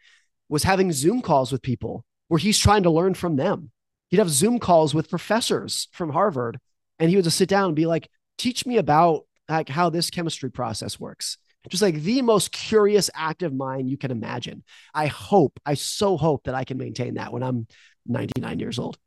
[0.49, 3.71] was having Zoom calls with people where he's trying to learn from them.
[4.09, 6.59] He'd have Zoom calls with professors from Harvard,
[6.99, 10.09] and he would just sit down and be like, "Teach me about like how this
[10.09, 11.37] chemistry process works."
[11.69, 14.63] just like the most curious, active mind you can imagine.
[14.93, 17.67] I hope, I so hope that I can maintain that when I'm
[18.05, 18.97] 99 years old.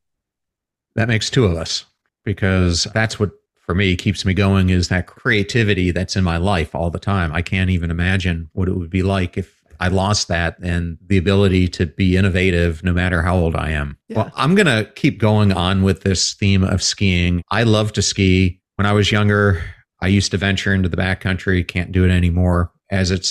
[0.94, 1.84] That makes two of us
[2.24, 3.32] because that's what
[3.66, 7.32] for me keeps me going is that creativity that's in my life all the time.
[7.34, 11.18] I can't even imagine what it would be like if I lost that and the
[11.18, 13.98] ability to be innovative no matter how old I am.
[14.08, 14.18] Yeah.
[14.18, 17.42] Well, I'm going to keep going on with this theme of skiing.
[17.50, 18.60] I love to ski.
[18.76, 19.62] When I was younger,
[20.00, 22.70] I used to venture into the backcountry, can't do it anymore.
[22.90, 23.28] As it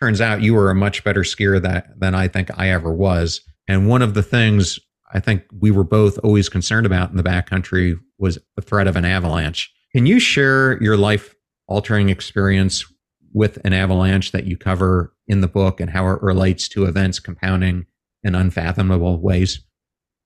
[0.00, 3.42] turns out, you were a much better skier that, than I think I ever was.
[3.68, 4.80] And one of the things
[5.14, 8.96] I think we were both always concerned about in the backcountry was the threat of
[8.96, 9.72] an avalanche.
[9.92, 11.34] Can you share your life
[11.68, 12.84] altering experience
[13.32, 17.20] with an avalanche that you cover in the book and how it relates to events
[17.20, 17.86] compounding
[18.24, 19.60] in unfathomable ways?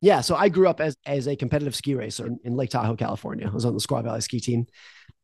[0.01, 2.97] Yeah, so I grew up as, as a competitive ski racer in, in Lake Tahoe,
[2.97, 3.47] California.
[3.47, 4.67] I was on the Squaw Valley ski team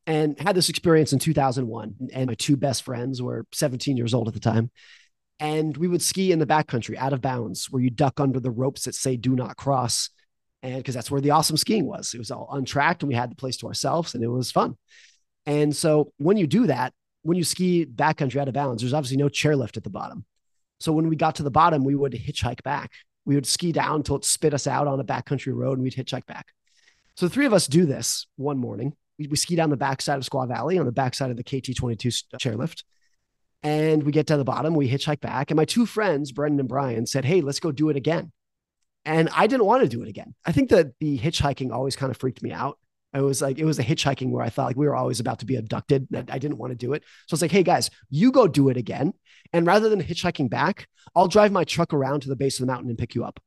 [0.07, 1.95] and had this experience in 2001.
[2.13, 4.71] And my two best friends were 17 years old at the time.
[5.41, 8.51] And we would ski in the backcountry out of bounds where you duck under the
[8.51, 10.11] ropes that say do not cross.
[10.63, 13.31] And because that's where the awesome skiing was, it was all untracked and we had
[13.31, 14.77] the place to ourselves and it was fun.
[15.45, 19.17] And so when you do that, when you ski backcountry out of bounds, there's obviously
[19.17, 20.25] no chairlift at the bottom.
[20.81, 22.93] So when we got to the bottom, we would hitchhike back.
[23.27, 25.95] We would ski down until it spit us out on a backcountry road and we'd
[25.95, 26.47] hitchhike back.
[27.17, 30.19] So the three of us do this one morning we, we ski down the backside
[30.19, 32.85] of Squaw Valley on the backside of the KT22 uh, chairlift.
[33.65, 35.51] And we get to the bottom, we hitchhike back.
[35.51, 38.31] And my two friends, Brendan and Brian, said, Hey, let's go do it again.
[39.07, 40.35] And I didn't want to do it again.
[40.47, 42.79] I think that the hitchhiking always kind of freaked me out.
[43.15, 45.39] I was like, it was the hitchhiking where I thought like we were always about
[45.39, 46.09] to be abducted.
[46.29, 47.05] I didn't want to do it.
[47.27, 49.15] So I was like, hey guys, you go do it again.
[49.53, 52.73] And rather than hitchhiking back, I'll drive my truck around to the base of the
[52.73, 53.41] mountain and pick you up.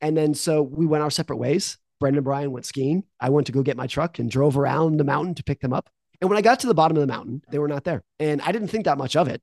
[0.00, 1.78] And then so we went our separate ways.
[2.00, 3.04] Brendan and Brian went skiing.
[3.20, 5.72] I went to go get my truck and drove around the mountain to pick them
[5.72, 5.88] up.
[6.20, 8.02] And when I got to the bottom of the mountain, they were not there.
[8.18, 9.42] And I didn't think that much of it.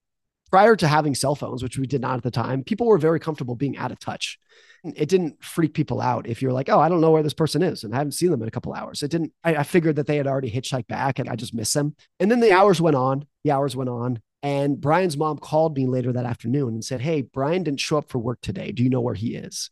[0.49, 3.19] Prior to having cell phones, which we did not at the time, people were very
[3.19, 4.39] comfortable being out of touch.
[4.83, 7.61] It didn't freak people out if you're like, oh, I don't know where this person
[7.61, 9.03] is and I haven't seen them in a couple hours.
[9.03, 11.73] It didn't, I, I figured that they had already hitchhiked back and I just missed
[11.73, 11.95] them.
[12.21, 14.21] And then the hours went on, the hours went on.
[14.41, 18.09] And Brian's mom called me later that afternoon and said, Hey, Brian didn't show up
[18.09, 18.71] for work today.
[18.71, 19.71] Do you know where he is?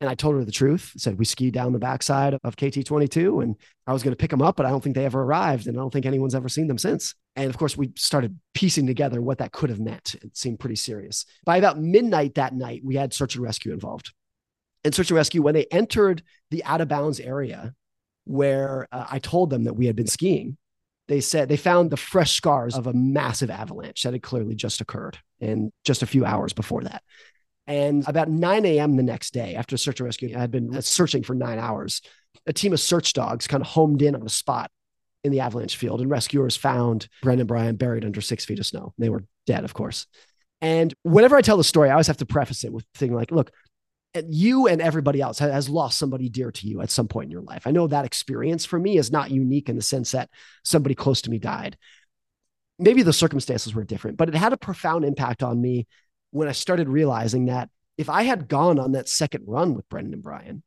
[0.00, 0.92] And I told her the truth.
[0.96, 4.42] Said we skied down the backside of KT22 and I was going to pick them
[4.42, 5.66] up, but I don't think they ever arrived.
[5.66, 7.14] And I don't think anyone's ever seen them since.
[7.36, 10.14] And of course, we started piecing together what that could have meant.
[10.16, 11.24] It seemed pretty serious.
[11.44, 14.12] By about midnight that night, we had search and rescue involved.
[14.84, 17.74] And search and rescue, when they entered the out of bounds area
[18.24, 20.56] where uh, I told them that we had been skiing,
[21.08, 24.80] they said they found the fresh scars of a massive avalanche that had clearly just
[24.80, 27.02] occurred and just a few hours before that.
[27.66, 28.96] And about 9 a.m.
[28.96, 32.02] the next day, after search and rescue, I had been searching for nine hours.
[32.46, 34.70] A team of search dogs kind of homed in on a spot
[35.22, 38.92] in the avalanche field, and rescuers found Brendan Brian buried under six feet of snow.
[38.98, 40.06] They were dead, of course.
[40.60, 43.30] And whenever I tell the story, I always have to preface it with thing like,
[43.30, 43.50] look,
[44.28, 47.42] you and everybody else has lost somebody dear to you at some point in your
[47.42, 47.66] life.
[47.66, 50.30] I know that experience for me is not unique in the sense that
[50.62, 51.76] somebody close to me died.
[52.78, 55.86] Maybe the circumstances were different, but it had a profound impact on me
[56.34, 60.14] when I started realizing that if I had gone on that second run with Brendan
[60.14, 60.64] and Brian,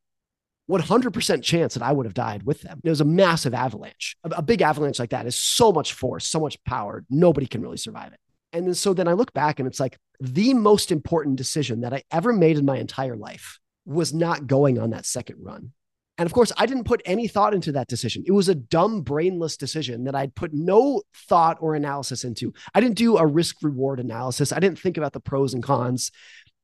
[0.72, 2.80] 100% chance that I would have died with them.
[2.86, 4.16] It was a massive avalanche.
[4.24, 7.04] A, a, big avalanche like that is so much force, so much power.
[7.10, 8.20] Nobody can really survive it.
[8.54, 11.94] And then, so then I look back and it's like the most important decision that
[11.94, 15.74] I ever made in my entire life was not going on that second run.
[16.18, 18.24] And of course, I didn't put any thought into that decision.
[18.26, 22.54] It was a dumb, brainless decision that I'd put no thought or analysis into.
[22.74, 24.52] I didn't do a risk reward analysis.
[24.52, 26.12] I didn't think about the pros and cons.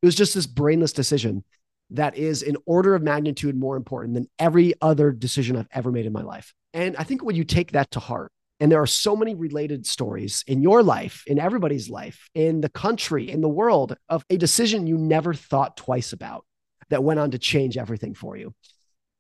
[0.02, 1.44] It was just this brainless decision
[1.92, 6.08] that is an order of magnitude more important than every other decision I've ever made
[6.08, 6.54] in my life.
[6.74, 9.86] And I think when you take that to heart, and there are so many related
[9.86, 14.38] stories in your life, in everybody's life, in the country, in the world of a
[14.38, 16.46] decision you never thought twice about
[16.90, 18.54] that went on to change everything for you.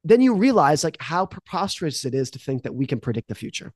[0.03, 3.35] Then you realize like how preposterous it is to think that we can predict the
[3.35, 3.73] future,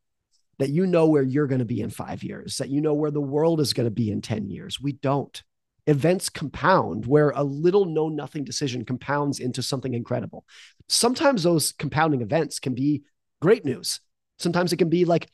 [0.59, 3.11] that you know where you're going to be in five years, that you know where
[3.11, 4.81] the world is going to be in 10 years.
[4.81, 5.41] We don't
[5.87, 10.45] events compound where a little know nothing decision compounds into something incredible.
[10.89, 13.03] Sometimes those compounding events can be
[13.41, 14.01] great news.
[14.37, 15.29] Sometimes it can be like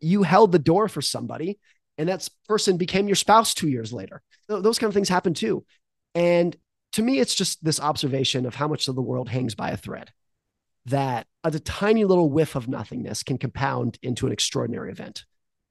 [0.00, 1.58] you held the door for somebody
[1.96, 4.22] and that person became your spouse two years later.
[4.48, 5.64] Those kind of things happen too.
[6.14, 6.56] And
[6.92, 9.76] to me, it's just this observation of how much of the world hangs by a
[9.76, 10.12] thread
[10.86, 15.24] that a tiny little whiff of nothingness can compound into an extraordinary event.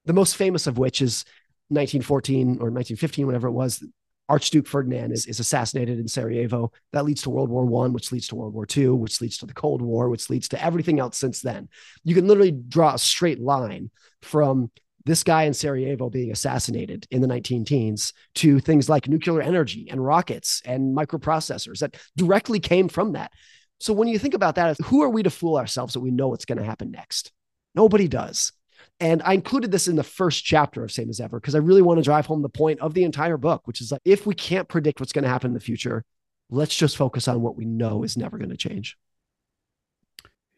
[0.04, 1.24] The most famous of which is
[1.68, 3.84] 1914 or 1915, whatever it was,
[4.28, 6.72] Archduke Ferdinand is, is assassinated in Sarajevo.
[6.92, 9.46] That leads to World War One, which leads to World War Two, which leads to
[9.46, 11.68] the Cold War, which leads to everything else since then.
[12.04, 13.90] You can literally draw a straight line
[14.22, 14.70] from
[15.06, 19.88] this guy in Sarajevo being assassinated in the 19 teens to things like nuclear energy
[19.90, 23.32] and rockets and microprocessors that directly came from that.
[23.78, 26.28] So when you think about that, who are we to fool ourselves that we know
[26.28, 27.32] what's going to happen next?
[27.74, 28.52] Nobody does.
[28.98, 31.80] And I included this in the first chapter of Same as Ever because I really
[31.80, 34.34] want to drive home the point of the entire book, which is like if we
[34.34, 36.04] can't predict what's going to happen in the future,
[36.50, 38.98] let's just focus on what we know is never going to change.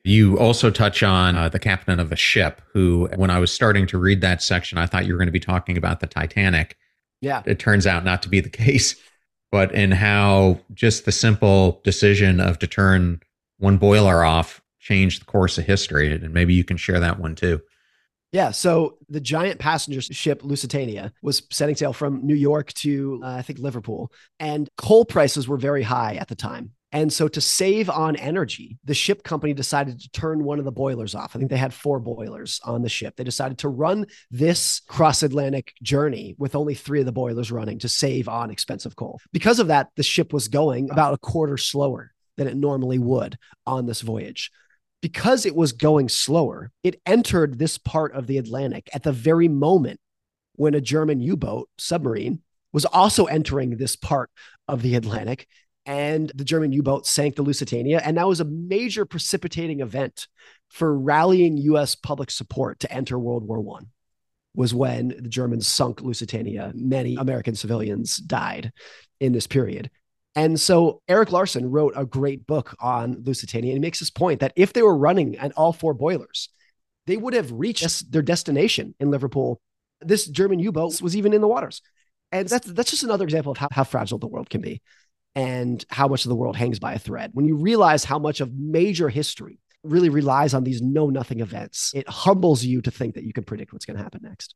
[0.04, 3.86] You also touch on uh, the captain of a ship who, when I was starting
[3.88, 6.76] to read that section, I thought you were going to be talking about the Titanic.
[7.20, 7.42] Yeah.
[7.46, 8.96] It turns out not to be the case,
[9.52, 13.20] but in how just the simple decision of to turn
[13.58, 16.12] one boiler off changed the course of history.
[16.12, 17.62] And maybe you can share that one too.
[18.32, 18.50] Yeah.
[18.50, 23.42] So the giant passenger ship Lusitania was setting sail from New York to, uh, I
[23.42, 24.10] think, Liverpool.
[24.40, 26.72] And coal prices were very high at the time.
[26.92, 30.72] And so, to save on energy, the ship company decided to turn one of the
[30.72, 31.34] boilers off.
[31.34, 33.16] I think they had four boilers on the ship.
[33.16, 37.78] They decided to run this cross Atlantic journey with only three of the boilers running
[37.80, 39.20] to save on expensive coal.
[39.32, 43.38] Because of that, the ship was going about a quarter slower than it normally would
[43.66, 44.50] on this voyage
[45.02, 49.48] because it was going slower, it entered this part of the Atlantic at the very
[49.48, 50.00] moment
[50.54, 52.40] when a German U boat submarine
[52.72, 54.30] was also entering this part
[54.68, 55.46] of the Atlantic.
[55.84, 58.00] And the German U boat sank the Lusitania.
[58.04, 60.28] And that was a major precipitating event
[60.68, 63.88] for rallying US public support to enter World War One.
[64.54, 66.72] Was when the Germans sunk Lusitania.
[66.74, 68.72] Many American civilians died
[69.18, 69.90] in this period.
[70.34, 74.40] And so Erik Larson wrote a great book on Lusitania and he makes this point
[74.40, 76.48] that if they were running at all four boilers,
[77.06, 79.60] they would have reached their destination in Liverpool.
[80.00, 81.82] This German U-boat was even in the waters.
[82.30, 84.80] And that's that's just another example of how, how fragile the world can be
[85.34, 87.30] and how much of the world hangs by a thread.
[87.32, 91.92] When you realize how much of major history really relies on these know nothing events,
[91.94, 94.54] it humbles you to think that you can predict what's going to happen next.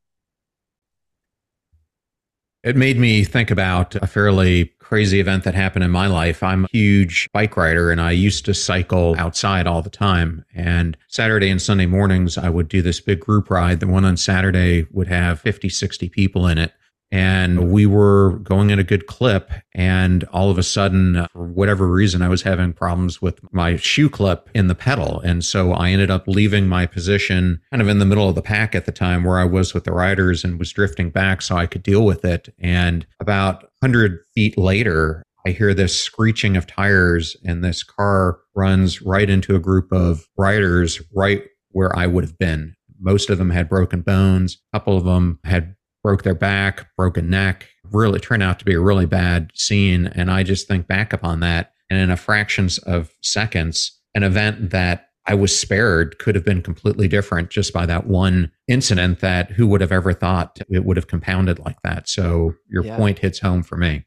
[2.63, 6.43] It made me think about a fairly crazy event that happened in my life.
[6.43, 10.45] I'm a huge bike rider and I used to cycle outside all the time.
[10.53, 13.79] And Saturday and Sunday mornings, I would do this big group ride.
[13.79, 16.73] The one on Saturday would have 50, 60 people in it
[17.13, 21.47] and we were going at a good clip and all of a sudden uh, for
[21.47, 25.73] whatever reason i was having problems with my shoe clip in the pedal and so
[25.73, 28.87] i ended up leaving my position kind of in the middle of the pack at
[28.87, 31.83] the time where i was with the riders and was drifting back so i could
[31.83, 37.63] deal with it and about 100 feet later I hear this screeching of tires, and
[37.63, 42.75] this car runs right into a group of riders right where I would have been.
[42.99, 44.59] Most of them had broken bones.
[44.73, 45.77] A couple of them had
[46.07, 47.69] broke their back, broken neck.
[47.91, 50.07] Really turned out to be a really bad scene.
[50.07, 51.73] And I just think back upon that.
[51.91, 56.63] And in a fractions of seconds, an event that I was spared could have been
[56.63, 60.97] completely different just by that one incident that who would have ever thought it would
[60.97, 62.09] have compounded like that.
[62.09, 62.97] So your yeah.
[62.97, 64.05] point hits home for me.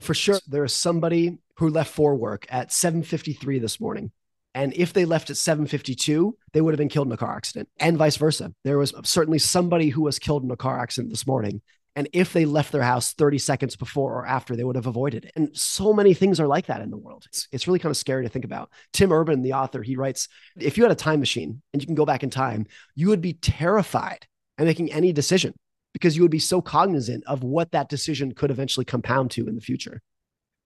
[0.00, 4.12] For sure, there is somebody who left for work at 7:53 this morning.
[4.54, 7.68] And if they left at 7:52, they would have been killed in a car accident,
[7.78, 8.52] and vice versa.
[8.64, 11.62] There was certainly somebody who was killed in a car accident this morning,
[11.94, 15.26] and if they left their house 30 seconds before or after, they would have avoided
[15.26, 15.32] it.
[15.36, 17.24] And so many things are like that in the world.
[17.26, 18.70] It's, it's really kind of scary to think about.
[18.92, 20.28] Tim Urban, the author, he writes
[20.58, 23.20] if you had a time machine and you can go back in time, you would
[23.20, 24.26] be terrified
[24.58, 25.54] at making any decision
[25.92, 29.54] because you would be so cognizant of what that decision could eventually compound to in
[29.54, 30.00] the future.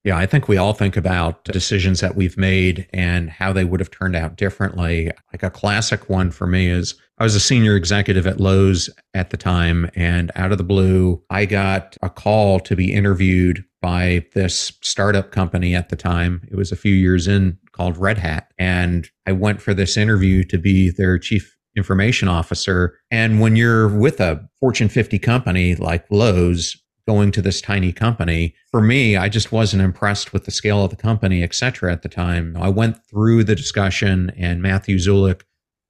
[0.07, 3.81] Yeah, I think we all think about decisions that we've made and how they would
[3.81, 5.11] have turned out differently.
[5.33, 9.31] Like a classic one for me is I was a senior executive at Lowe's at
[9.31, 14.25] the time, and out of the blue, I got a call to be interviewed by
[14.33, 16.47] this startup company at the time.
[16.53, 18.53] It was a few years in called Red Hat.
[18.59, 22.97] And I went for this interview to be their chief information officer.
[23.11, 26.77] And when you're with a Fortune 50 company like Lowe's,
[27.07, 28.55] going to this tiny company.
[28.71, 32.03] For me, I just wasn't impressed with the scale of the company, et cetera, at
[32.03, 32.57] the time.
[32.59, 35.43] I went through the discussion and Matthew Szulik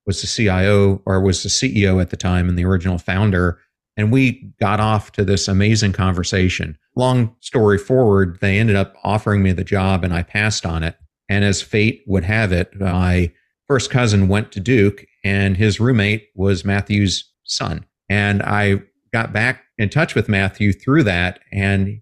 [0.06, 3.58] was the CIO or was the CEO at the time and the original founder.
[3.96, 6.78] And we got off to this amazing conversation.
[6.94, 10.96] Long story forward, they ended up offering me the job and I passed on it.
[11.28, 13.32] And as fate would have it, my
[13.66, 17.84] first cousin went to Duke and his roommate was Matthew's son.
[18.08, 21.40] And I got back in touch with Matthew through that.
[21.52, 22.00] And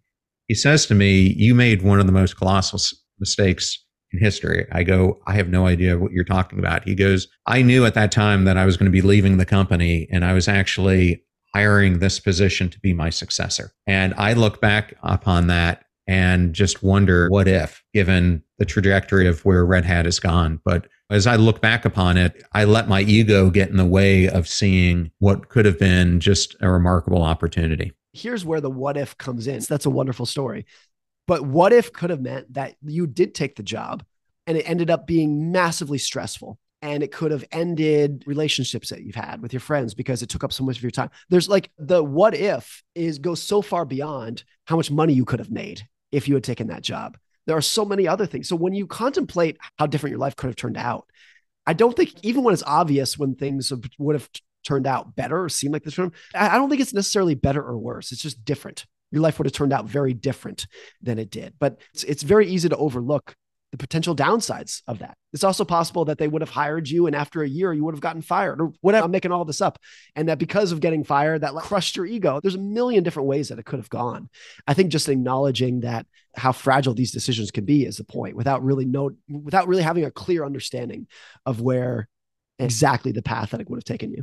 [0.48, 2.80] he says to me, You made one of the most colossal
[3.18, 3.78] mistakes
[4.12, 4.66] in history.
[4.72, 6.86] I go, I have no idea what you're talking about.
[6.86, 9.46] He goes, I knew at that time that I was going to be leaving the
[9.46, 11.22] company and I was actually
[11.54, 13.72] hiring this position to be my successor.
[13.86, 19.44] And I look back upon that and just wonder what if, given the trajectory of
[19.44, 20.60] where Red Hat has gone.
[20.64, 24.28] But as I look back upon it, I let my ego get in the way
[24.28, 27.92] of seeing what could have been just a remarkable opportunity.
[28.12, 29.60] Here's where the what if comes in.
[29.60, 30.66] So That's a wonderful story.
[31.26, 34.04] But what if could have meant that you did take the job
[34.46, 39.14] and it ended up being massively stressful and it could have ended relationships that you've
[39.14, 41.10] had with your friends because it took up so much of your time.
[41.30, 45.38] There's like the what if is goes so far beyond how much money you could
[45.38, 47.16] have made if you had taken that job.
[47.46, 48.48] There are so many other things.
[48.48, 51.06] So when you contemplate how different your life could have turned out,
[51.66, 54.28] I don't think even when it's obvious when things would have
[54.64, 55.98] turned out better or seemed like this,
[56.34, 58.12] I don't think it's necessarily better or worse.
[58.12, 58.86] It's just different.
[59.10, 60.66] Your life would have turned out very different
[61.02, 61.54] than it did.
[61.58, 63.34] But it's, it's very easy to overlook
[63.74, 65.16] the potential downsides of that.
[65.32, 67.94] It's also possible that they would have hired you and after a year you would
[67.94, 69.06] have gotten fired or whatever.
[69.06, 69.80] I'm making all this up.
[70.14, 72.38] And that because of getting fired, that crushed your ego.
[72.40, 74.30] There's a million different ways that it could have gone.
[74.68, 76.06] I think just acknowledging that
[76.36, 80.04] how fragile these decisions can be is the point without really know without really having
[80.04, 81.08] a clear understanding
[81.44, 82.08] of where
[82.60, 84.22] exactly the path that it would have taken you.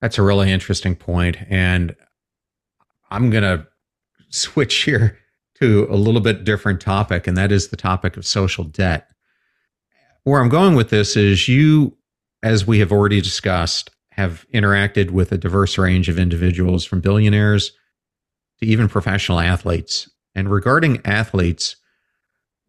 [0.00, 1.36] That's a really interesting point.
[1.48, 1.96] And
[3.10, 3.66] I'm gonna
[4.28, 5.18] switch here
[5.60, 9.08] to a little bit different topic, and that is the topic of social debt.
[10.24, 11.96] Where I'm going with this is you,
[12.42, 17.72] as we have already discussed, have interacted with a diverse range of individuals from billionaires
[18.60, 20.10] to even professional athletes.
[20.34, 21.76] And regarding athletes,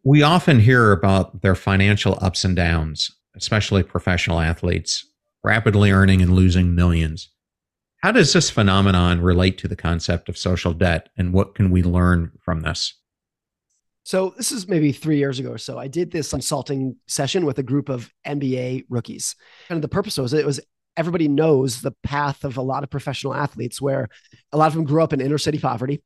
[0.04, 5.06] we often hear about their financial ups and downs, especially professional athletes,
[5.44, 7.28] rapidly earning and losing millions.
[8.02, 11.84] How does this phenomenon relate to the concept of social debt and what can we
[11.84, 12.94] learn from this?
[14.02, 15.78] So, this is maybe three years ago or so.
[15.78, 19.36] I did this consulting session with a group of NBA rookies.
[19.70, 20.58] And the purpose was it was
[20.96, 24.08] everybody knows the path of a lot of professional athletes where
[24.50, 26.02] a lot of them grew up in inner city poverty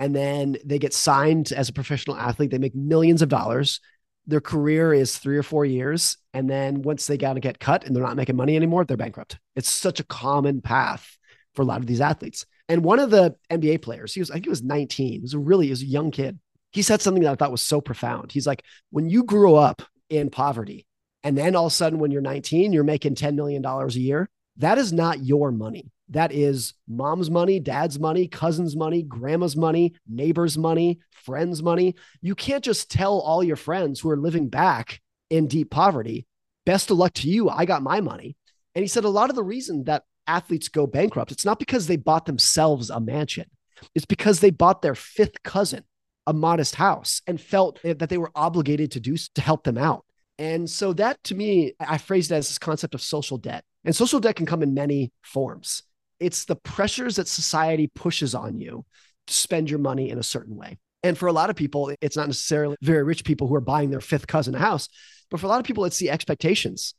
[0.00, 2.50] and then they get signed as a professional athlete.
[2.50, 3.80] They make millions of dollars.
[4.26, 6.16] Their career is three or four years.
[6.32, 8.96] And then once they got to get cut and they're not making money anymore, they're
[8.96, 9.38] bankrupt.
[9.54, 11.18] It's such a common path
[11.54, 12.46] for a lot of these athletes.
[12.68, 15.34] And one of the NBA players, he was, I think he was 19, he was
[15.34, 16.38] a really, he was a young kid.
[16.72, 18.32] He said something that I thought was so profound.
[18.32, 20.86] He's like, when you grew up in poverty,
[21.22, 24.28] and then all of a sudden when you're 19, you're making $10 million a year,
[24.58, 25.90] that is not your money.
[26.10, 31.94] That is mom's money, dad's money, cousin's money, grandma's money, neighbor's money, friends' money.
[32.20, 35.00] You can't just tell all your friends who are living back
[35.30, 36.26] in deep poverty,
[36.66, 37.48] best of luck to you.
[37.48, 38.36] I got my money.
[38.74, 41.32] And he said a lot of the reason that athletes go bankrupt.
[41.32, 43.46] It's not because they bought themselves a mansion,
[43.94, 45.84] it's because they bought their fifth cousin
[46.26, 50.04] a modest house and felt that they were obligated to do to help them out.
[50.38, 53.64] And so that to me, I phrased it as this concept of social debt.
[53.84, 55.82] And social debt can come in many forms.
[56.18, 58.84] It's the pressures that society pushes on you
[59.26, 60.78] to spend your money in a certain way.
[61.02, 63.90] And for a lot of people, it's not necessarily very rich people who are buying
[63.90, 64.88] their fifth cousin a house,
[65.30, 66.94] but for a lot of people, it's the expectations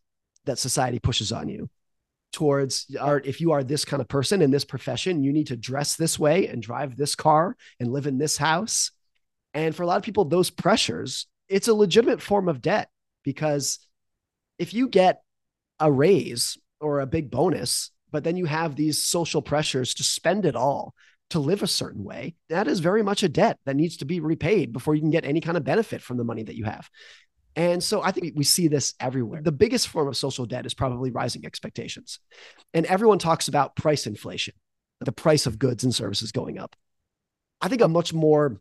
[0.46, 1.70] that society pushes on you
[2.36, 5.56] towards art if you are this kind of person in this profession you need to
[5.58, 8.92] dress this way and drive this car and live in this house
[9.54, 12.90] And for a lot of people, those pressures, it's a legitimate form of debt
[13.24, 13.80] because
[14.60, 15.22] if you get
[15.80, 20.46] a raise or a big bonus, but then you have these social pressures to spend
[20.46, 20.94] it all
[21.30, 24.20] to live a certain way, that is very much a debt that needs to be
[24.20, 26.90] repaid before you can get any kind of benefit from the money that you have.
[27.56, 29.42] And so I think we see this everywhere.
[29.42, 32.20] The biggest form of social debt is probably rising expectations.
[32.74, 34.54] And everyone talks about price inflation,
[35.00, 36.76] the price of goods and services going up.
[37.62, 38.60] I think a much more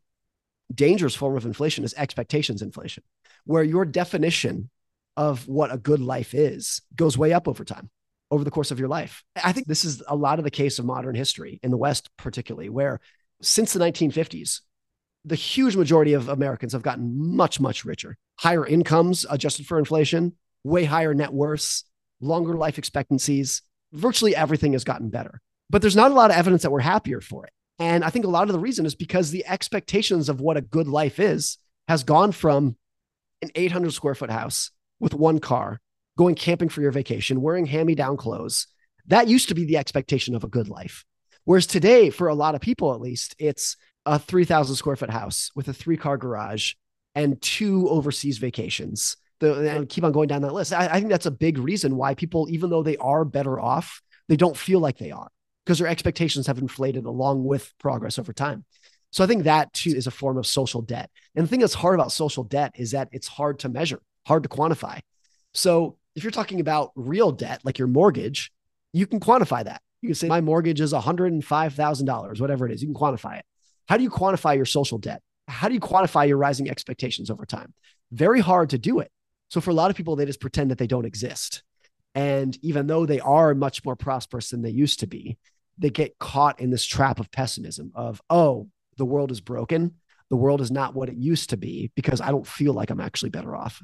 [0.72, 3.02] dangerous form of inflation is expectations inflation,
[3.44, 4.70] where your definition
[5.16, 7.90] of what a good life is goes way up over time
[8.30, 9.22] over the course of your life.
[9.42, 12.10] I think this is a lot of the case of modern history in the West,
[12.16, 13.00] particularly, where
[13.42, 14.60] since the 1950s,
[15.24, 20.34] the huge majority of Americans have gotten much, much richer, higher incomes adjusted for inflation,
[20.64, 21.84] way higher net worths,
[22.20, 23.62] longer life expectancies.
[23.92, 25.40] Virtually everything has gotten better.
[25.70, 27.52] But there's not a lot of evidence that we're happier for it.
[27.78, 30.62] And I think a lot of the reason is because the expectations of what a
[30.62, 31.58] good life is
[31.88, 32.76] has gone from
[33.42, 34.70] an 800 square foot house
[35.00, 35.80] with one car,
[36.16, 38.66] going camping for your vacation, wearing hand me down clothes.
[39.06, 41.04] That used to be the expectation of a good life.
[41.44, 43.76] Whereas today, for a lot of people at least, it's
[44.06, 46.74] a 3,000 square foot house with a three car garage
[47.14, 49.16] and two overseas vacations.
[49.40, 50.72] The, and keep on going down that list.
[50.72, 54.00] I, I think that's a big reason why people, even though they are better off,
[54.28, 55.28] they don't feel like they are
[55.64, 58.64] because their expectations have inflated along with progress over time.
[59.10, 61.10] So I think that too is a form of social debt.
[61.34, 64.42] And the thing that's hard about social debt is that it's hard to measure, hard
[64.44, 65.00] to quantify.
[65.52, 68.52] So if you're talking about real debt, like your mortgage,
[68.92, 69.82] you can quantify that.
[70.00, 72.82] You can say my mortgage is $105,000, whatever it is.
[72.82, 73.44] You can quantify it.
[73.88, 75.22] How do you quantify your social debt?
[75.48, 77.74] How do you quantify your rising expectations over time?
[78.12, 79.10] Very hard to do it.
[79.50, 81.62] So for a lot of people, they just pretend that they don't exist.
[82.14, 85.36] And even though they are much more prosperous than they used to be,
[85.78, 89.94] they get caught in this trap of pessimism of, oh, the world is broken.
[90.30, 93.00] The world is not what it used to be because I don't feel like I'm
[93.00, 93.82] actually better off.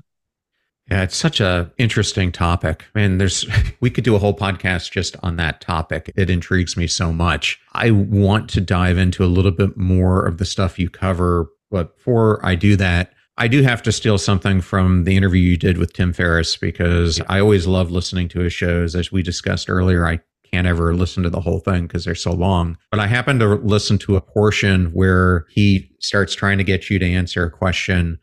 [0.90, 2.84] Yeah, it's such a interesting topic.
[2.94, 3.46] and there's
[3.80, 6.12] we could do a whole podcast just on that topic.
[6.16, 7.60] It intrigues me so much.
[7.72, 11.96] I want to dive into a little bit more of the stuff you cover, but
[11.96, 15.78] before I do that, I do have to steal something from the interview you did
[15.78, 18.94] with Tim Ferriss because I always love listening to his shows.
[18.94, 20.20] As we discussed earlier, I
[20.52, 22.76] can't ever listen to the whole thing because they're so long.
[22.90, 26.98] But I happened to listen to a portion where he starts trying to get you
[26.98, 28.18] to answer a question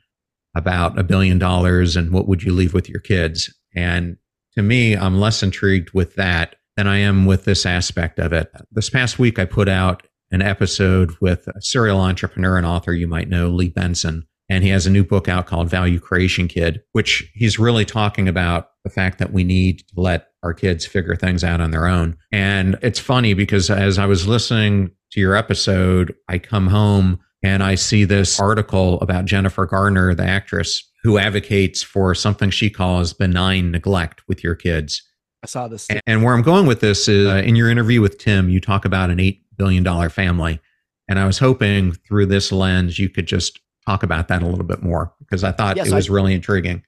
[0.58, 3.54] about a billion dollars and what would you leave with your kids.
[3.76, 4.18] And
[4.56, 8.52] to me, I'm less intrigued with that than I am with this aspect of it.
[8.72, 13.08] This past week, I put out an episode with a serial entrepreneur and author you
[13.08, 14.28] might know, Lee Benson.
[14.50, 18.28] And he has a new book out called Value Creation Kid, which he's really talking
[18.28, 21.86] about the fact that we need to let our kids figure things out on their
[21.86, 22.18] own.
[22.32, 27.64] And it's funny because as I was listening to your episode, I come home and
[27.64, 33.14] I see this article about Jennifer Garner, the actress, who advocates for something she calls
[33.14, 35.04] benign neglect with your kids.
[35.44, 35.88] I saw this.
[36.06, 38.86] And where I'm going with this is uh, in your interview with Tim, you talk
[38.86, 40.60] about an $8 billion family.
[41.08, 44.66] And I was hoping through this lens, you could just talk about that a little
[44.66, 46.84] bit more because I thought yes, it was I, really intriguing.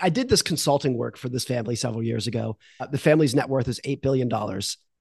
[0.00, 2.56] I did this consulting work for this family several years ago.
[2.80, 4.28] Uh, the family's net worth is $8 billion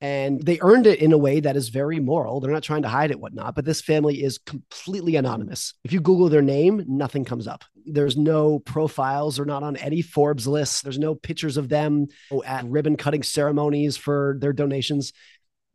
[0.02, 2.39] and they earned it in a way that is very moral.
[2.39, 3.54] They're not trying to hide it, whatnot.
[3.54, 5.76] But this family is completely anonymous.
[5.84, 7.64] If you Google their name, nothing comes up.
[7.86, 9.38] There's no profiles.
[9.38, 10.82] They're not on any Forbes lists.
[10.82, 12.08] There's no pictures of them
[12.43, 15.14] at ribbon cutting ceremonies for their donations.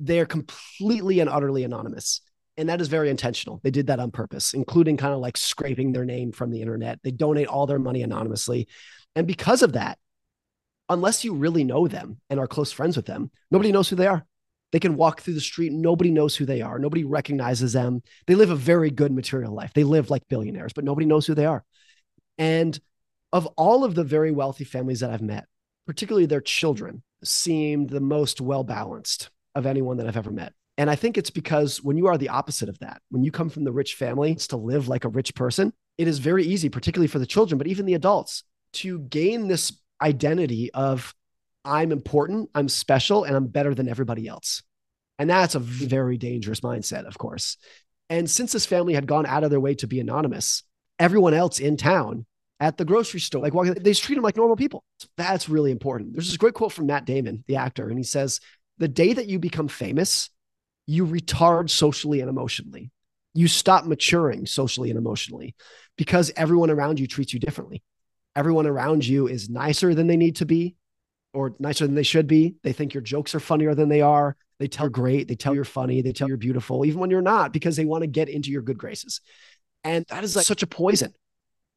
[0.01, 2.21] They're completely and utterly anonymous.
[2.57, 3.61] And that is very intentional.
[3.63, 6.99] They did that on purpose, including kind of like scraping their name from the internet.
[7.05, 8.67] They donate all their money anonymously.
[9.15, 9.99] And because of that,
[10.89, 14.07] unless you really know them and are close friends with them, nobody knows who they
[14.07, 14.25] are.
[14.73, 18.03] They can walk through the street, nobody knows who they are, nobody recognizes them.
[18.27, 19.73] They live a very good material life.
[19.75, 21.65] They live like billionaires, but nobody knows who they are.
[22.39, 22.79] And
[23.33, 25.47] of all of the very wealthy families that I've met,
[25.87, 30.53] particularly their children, seemed the most well balanced of anyone that I've ever met.
[30.79, 33.49] And I think it's because when you are the opposite of that, when you come
[33.49, 37.09] from the rich family to live like a rich person, it is very easy, particularly
[37.09, 41.15] for the children, but even the adults, to gain this identity of
[41.65, 44.63] I'm important, I'm special, and I'm better than everybody else.
[45.19, 45.65] And that's a hmm.
[45.65, 47.57] very dangerous mindset, of course.
[48.09, 50.63] And since this family had gone out of their way to be anonymous,
[50.99, 52.25] everyone else in town
[52.61, 54.85] at the grocery store, like walking, they treat them like normal people.
[55.17, 56.13] That's really important.
[56.13, 58.41] There's this great quote from Matt Damon, the actor, and he says,
[58.79, 60.31] The day that you become famous,
[60.87, 62.91] you retard socially and emotionally.
[63.35, 65.55] You stop maturing socially and emotionally
[65.99, 67.83] because everyone around you treats you differently
[68.37, 70.77] everyone around you is nicer than they need to be
[71.33, 72.55] or nicer than they should be.
[72.63, 74.37] They think your jokes are funnier than they are.
[74.59, 75.27] They tell you're great.
[75.27, 76.03] They tell you're funny.
[76.03, 78.63] They tell you're beautiful, even when you're not, because they want to get into your
[78.63, 79.21] good graces.
[79.85, 81.13] And that is like such a poison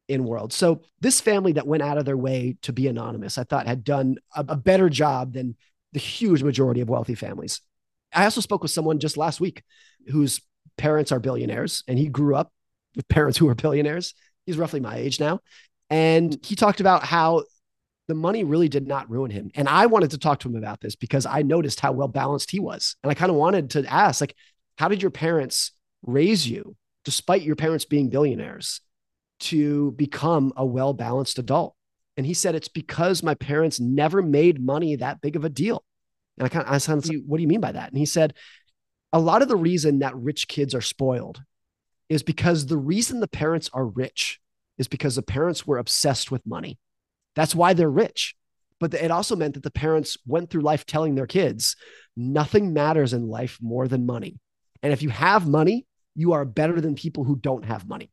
[0.08, 0.52] in world.
[0.52, 3.84] So this family that went out of their way to be anonymous, I thought had
[3.84, 5.56] done a, a better job than
[5.92, 7.60] the huge majority of wealthy families.
[8.12, 9.62] I also spoke with someone just last week
[10.08, 10.40] whose
[10.76, 12.52] parents are billionaires and he grew up
[12.96, 14.14] with parents who are billionaires.
[14.46, 15.40] He's roughly my age now.
[15.90, 17.44] And he talked about how
[18.06, 19.50] the money really did not ruin him.
[19.54, 22.50] And I wanted to talk to him about this because I noticed how well balanced
[22.50, 22.96] he was.
[23.02, 24.34] And I kind of wanted to ask, like,
[24.78, 25.72] how did your parents
[26.02, 28.80] raise you, despite your parents being billionaires,
[29.40, 31.74] to become a well balanced adult?
[32.16, 35.84] And he said, it's because my parents never made money that big of a deal.
[36.36, 37.90] And I kind of, I said, what do you mean by that?
[37.90, 38.34] And he said,
[39.12, 41.42] a lot of the reason that rich kids are spoiled
[42.08, 44.40] is because the reason the parents are rich
[44.80, 46.78] is because the parents were obsessed with money.
[47.36, 48.34] That's why they're rich.
[48.80, 51.76] But it also meant that the parents went through life telling their kids
[52.16, 54.40] nothing matters in life more than money.
[54.82, 58.10] And if you have money, you are better than people who don't have money.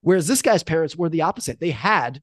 [0.00, 1.60] Whereas this guy's parents were the opposite.
[1.60, 2.22] They had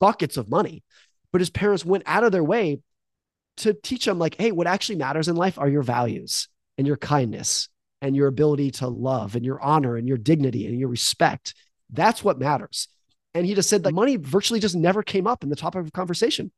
[0.00, 0.84] buckets of money,
[1.32, 2.80] but his parents went out of their way
[3.56, 6.98] to teach him, like, hey, what actually matters in life are your values and your
[6.98, 7.70] kindness
[8.02, 11.54] and your ability to love and your honor and your dignity and your respect.
[11.90, 12.88] That's what matters.
[13.34, 15.92] And he just said that money virtually just never came up in the topic of
[15.92, 16.50] conversation.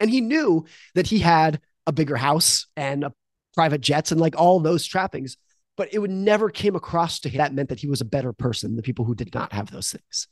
[0.00, 3.06] And he knew that he had a bigger house and
[3.54, 5.36] private jets and like all those trappings,
[5.76, 8.32] but it would never came across to him that meant that he was a better
[8.32, 10.28] person than the people who did not have those things.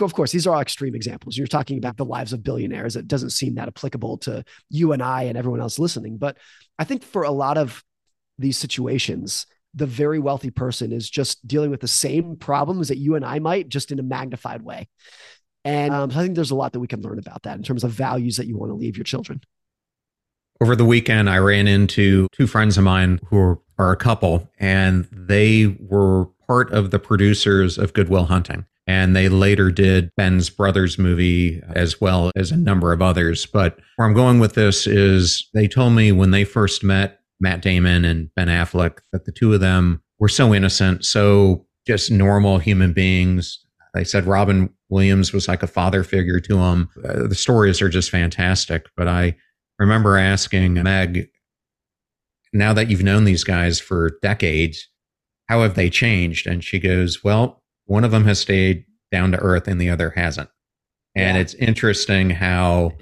[0.00, 1.36] Of course, these are all extreme examples.
[1.36, 2.96] You're talking about the lives of billionaires.
[2.96, 6.16] It doesn't seem that applicable to you and I and everyone else listening.
[6.16, 6.38] But
[6.78, 7.84] I think for a lot of
[8.38, 13.14] these situations, the very wealthy person is just dealing with the same problems that you
[13.14, 14.88] and I might, just in a magnified way.
[15.64, 17.84] And um, I think there's a lot that we can learn about that in terms
[17.84, 19.40] of values that you want to leave your children.
[20.60, 25.08] Over the weekend, I ran into two friends of mine who are a couple, and
[25.10, 28.66] they were part of the producers of Good Will Hunting.
[28.86, 33.46] And they later did Ben's Brothers movie as well as a number of others.
[33.46, 37.60] But where I'm going with this is they told me when they first met, Matt
[37.60, 42.58] Damon and Ben Affleck, that the two of them were so innocent, so just normal
[42.58, 43.58] human beings.
[43.92, 46.88] They said Robin Williams was like a father figure to them.
[47.04, 48.86] Uh, the stories are just fantastic.
[48.96, 49.36] But I
[49.78, 51.28] remember asking Meg,
[52.52, 54.88] now that you've known these guys for decades,
[55.48, 56.46] how have they changed?
[56.46, 60.10] And she goes, Well, one of them has stayed down to earth and the other
[60.10, 60.48] hasn't.
[61.14, 61.42] And yeah.
[61.42, 62.92] it's interesting how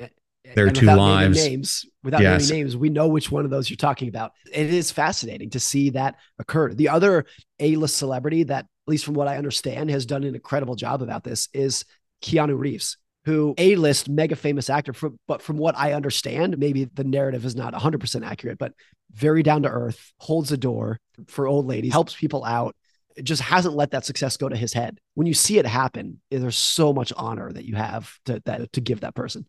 [0.54, 1.44] their two lives.
[1.44, 2.48] names without yes.
[2.48, 4.32] naming names we know which one of those you're talking about.
[4.52, 6.72] It is fascinating to see that occur.
[6.72, 7.26] The other
[7.58, 11.22] a-list celebrity that at least from what i understand has done an incredible job about
[11.22, 11.84] this is
[12.22, 12.96] keanu reeves
[13.26, 17.54] who a-list mega famous actor from, but from what i understand maybe the narrative is
[17.54, 18.72] not 100% accurate but
[19.12, 20.98] very down to earth holds a door
[21.28, 22.74] for old ladies helps people out
[23.16, 24.98] it just hasn't let that success go to his head.
[25.14, 28.80] When you see it happen there's so much honor that you have to that to
[28.80, 29.46] give that person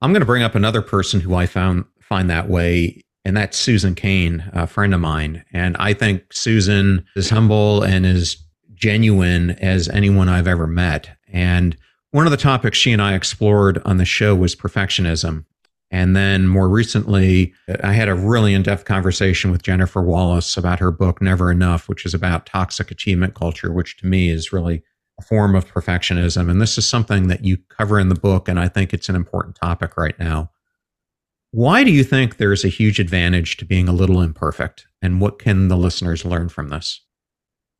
[0.00, 3.58] I'm going to bring up another person who I found find that way, and that's
[3.58, 5.44] Susan Cain, a friend of mine.
[5.52, 8.36] And I think Susan is humble and as
[8.74, 11.08] genuine as anyone I've ever met.
[11.32, 11.76] And
[12.12, 15.44] one of the topics she and I explored on the show was perfectionism.
[15.90, 20.80] And then more recently, I had a really in depth conversation with Jennifer Wallace about
[20.80, 24.82] her book, Never Enough, which is about toxic achievement culture, which to me is really
[25.22, 26.50] form of perfectionism.
[26.50, 29.16] And this is something that you cover in the book, and I think it's an
[29.16, 30.50] important topic right now.
[31.52, 34.86] Why do you think there's a huge advantage to being a little imperfect?
[35.00, 37.00] And what can the listeners learn from this?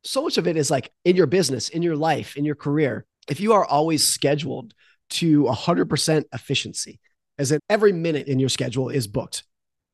[0.05, 3.05] So much of it is like in your business, in your life, in your career.
[3.29, 4.73] If you are always scheduled
[5.11, 7.01] to 100% efficiency,
[7.39, 9.43] as in every minute in your schedule is booked.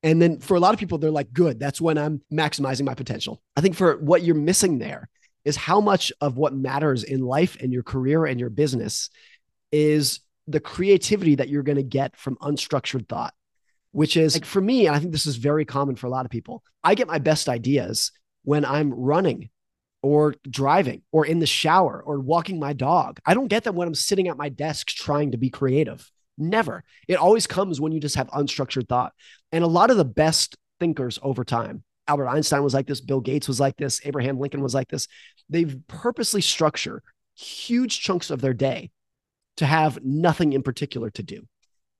[0.02, 2.94] And then for a lot of people, they're like, good, that's when I'm maximizing my
[2.94, 3.42] potential.
[3.56, 5.08] I think for what you're missing there
[5.44, 9.10] is how much of what matters in life and your career and your business
[9.70, 13.34] is the creativity that you're going to get from unstructured thought,
[13.92, 16.24] which is like for me, and I think this is very common for a lot
[16.24, 16.62] of people.
[16.82, 18.12] I get my best ideas
[18.44, 19.50] when I'm running
[20.02, 23.20] or driving or in the shower or walking my dog.
[23.24, 26.10] I don't get them when I'm sitting at my desk trying to be creative.
[26.36, 26.82] Never.
[27.06, 29.12] It always comes when you just have unstructured thought.
[29.52, 33.20] And a lot of the best thinkers over time Albert Einstein was like this, Bill
[33.20, 35.08] Gates was like this, Abraham Lincoln was like this.
[35.48, 37.02] They purposely structure
[37.34, 38.90] huge chunks of their day
[39.56, 41.46] to have nothing in particular to do.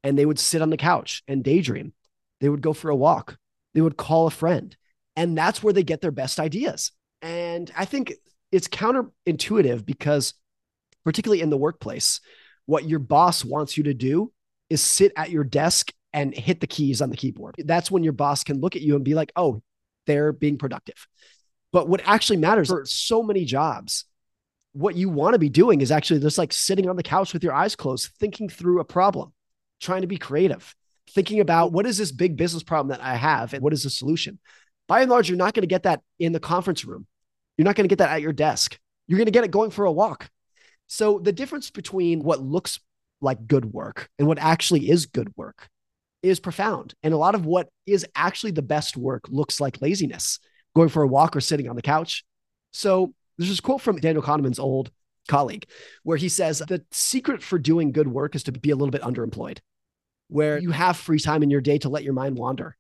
[0.03, 1.93] And they would sit on the couch and daydream.
[2.41, 3.37] They would go for a walk.
[3.75, 4.77] They would call a friend.
[5.15, 6.93] And that's where they get their best ideas.
[7.21, 8.15] And I think
[8.51, 10.35] it's counterintuitive because,
[11.05, 12.21] particularly in the workplace,
[12.67, 14.33] what your boss wants you to do
[14.71, 17.55] is sit at your desk and hit the keys on the keyboard.
[17.59, 19.63] That's when your boss can look at you and be like, oh,
[20.07, 21.07] they're being productive.
[21.73, 24.05] But what actually matters for so many jobs
[24.73, 27.45] what you want to be doing is actually just like sitting on the couch with
[27.45, 29.33] your eyes closed, thinking through a problem,
[29.81, 30.75] trying to be creative,
[31.11, 33.91] thinking about what is this big business problem that I have and what is the
[33.91, 34.39] solution.
[34.89, 37.07] By and large, you're not going to get that in the conference room.
[37.57, 38.79] You're not going to get that at your desk.
[39.07, 40.31] You're going to get it going for a walk.
[40.87, 42.81] So the difference between what looks
[43.21, 45.69] like good work and what actually is good work
[46.23, 46.95] is profound.
[47.03, 50.39] And a lot of what is actually the best work looks like laziness,
[50.75, 52.25] going for a walk or sitting on the couch.
[52.73, 54.91] So there's this quote from Daniel Kahneman's old
[55.29, 55.67] colleague
[56.03, 59.03] where he says the secret for doing good work is to be a little bit
[59.03, 59.59] underemployed,
[60.29, 62.77] where you have free time in your day to let your mind wander.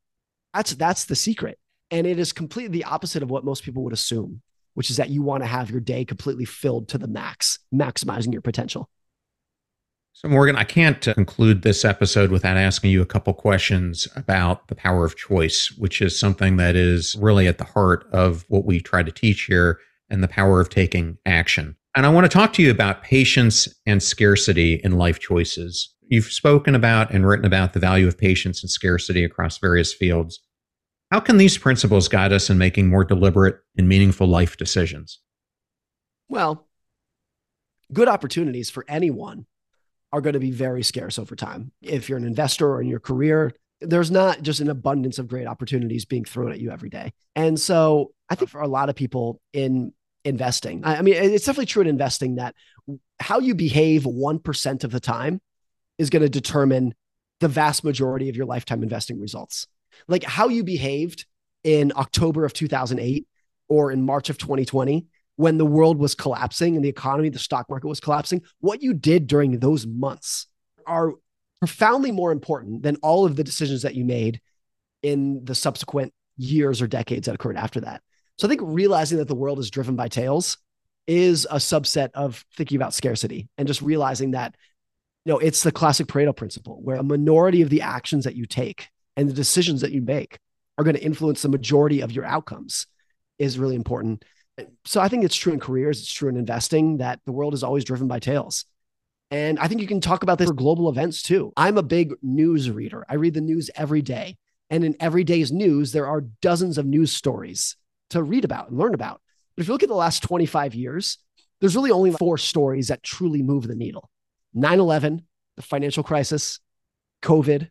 [0.55, 1.59] That's that's the secret.
[1.90, 4.40] And it is completely the opposite of what most people would assume,
[4.74, 8.32] which is that you want to have your day completely filled to the max, maximizing
[8.32, 8.88] your potential.
[10.15, 14.69] So, Morgan, I can't uh, conclude this episode without asking you a couple questions about
[14.69, 18.67] the power of choice, which is something that is really at the heart of what
[18.67, 21.77] we try to teach here and the power of taking action.
[21.97, 25.95] And I want to talk to you about patience and scarcity in life choices.
[26.09, 30.41] You've spoken about and written about the value of patience and scarcity across various fields.
[31.11, 35.21] How can these principles guide us in making more deliberate and meaningful life decisions?
[36.29, 36.69] Well,
[37.93, 39.47] good opportunities for anyone
[40.13, 41.73] are going to be very scarce over time.
[41.81, 45.47] If you're an investor or in your career, there's not just an abundance of great
[45.47, 47.13] opportunities being thrown at you every day.
[47.35, 49.93] And so I think for a lot of people in
[50.25, 52.55] investing, I mean, it's definitely true in investing that
[53.19, 55.41] how you behave 1% of the time
[55.99, 56.95] is going to determine
[57.41, 59.67] the vast majority of your lifetime investing results.
[60.09, 61.27] Like how you behaved
[61.65, 63.27] in October of 2008
[63.69, 65.07] or in March of 2020
[65.37, 68.95] when the world was collapsing and the economy, the stock market was collapsing, what you
[68.95, 70.47] did during those months
[70.87, 71.12] are
[71.61, 74.41] profoundly more important than all of the decisions that you made
[75.03, 78.03] in the subsequent years or decades that occurred after that.
[78.39, 80.59] So I think realizing that the world is driven by tails
[81.07, 84.55] is a subset of thinking about scarcity and just realizing that
[85.24, 88.47] you know it's the classic Pareto principle where a minority of the actions that you
[88.47, 90.39] take and the decisions that you make
[90.78, 92.87] are going to influence the majority of your outcomes
[93.39, 94.24] is really important
[94.85, 97.63] so I think it's true in careers, it's true in investing that the world is
[97.63, 98.65] always driven by tails.
[99.31, 101.53] And I think you can talk about this for global events too.
[101.57, 103.07] I'm a big news reader.
[103.09, 104.37] I read the news every day.
[104.69, 107.77] And in every day's news, there are dozens of news stories
[108.11, 109.21] to read about and learn about.
[109.57, 111.19] But if you look at the last 25 years,
[111.61, 114.11] there's really only four stories that truly move the needle
[114.55, 115.23] 9 11,
[115.57, 116.61] the financial crisis,
[117.23, 117.71] COVID,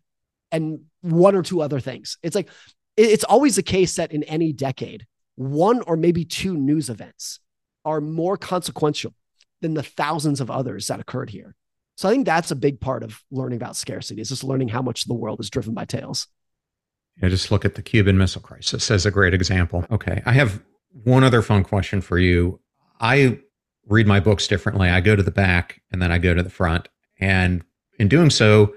[0.51, 2.17] and one or two other things.
[2.23, 2.49] It's like,
[2.97, 5.05] it's always the case that in any decade,
[5.35, 7.39] one or maybe two news events
[7.85, 9.13] are more consequential
[9.61, 11.55] than the thousands of others that occurred here.
[11.95, 14.81] So I think that's a big part of learning about scarcity is just learning how
[14.81, 16.27] much the world is driven by tails.
[17.21, 19.85] Yeah, just look at the Cuban Missile Crisis as a great example.
[19.91, 20.21] Okay.
[20.25, 20.63] I have
[21.03, 22.59] one other fun question for you.
[22.99, 23.39] I
[23.87, 24.89] read my books differently.
[24.89, 26.87] I go to the back and then I go to the front.
[27.19, 27.63] And
[27.99, 28.73] in doing so,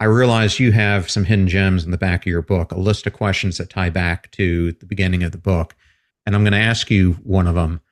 [0.00, 3.06] I realize you have some hidden gems in the back of your book, a list
[3.06, 5.76] of questions that tie back to the beginning of the book.
[6.24, 7.82] And I'm going to ask you one of them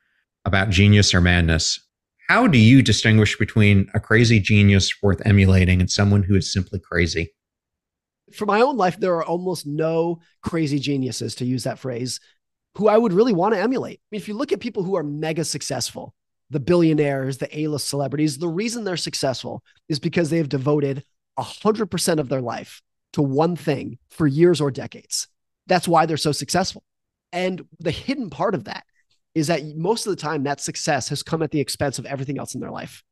[0.46, 1.78] about genius or madness.
[2.28, 6.78] How do you distinguish between a crazy genius worth emulating and someone who is simply
[6.78, 7.34] crazy?
[8.32, 12.20] For my own life, there are almost no crazy geniuses, to use that phrase,
[12.76, 14.00] who I would really want to emulate.
[14.00, 16.14] I mean, if you look at people who are mega successful,
[16.48, 21.04] the billionaires, the A list celebrities, the reason they're successful is because they have devoted
[21.38, 22.82] 100% of their life
[23.12, 25.28] to one thing for years or decades.
[25.66, 26.82] That's why they're so successful.
[27.32, 28.84] And the hidden part of that
[29.34, 32.38] is that most of the time that success has come at the expense of everything
[32.38, 33.02] else in their life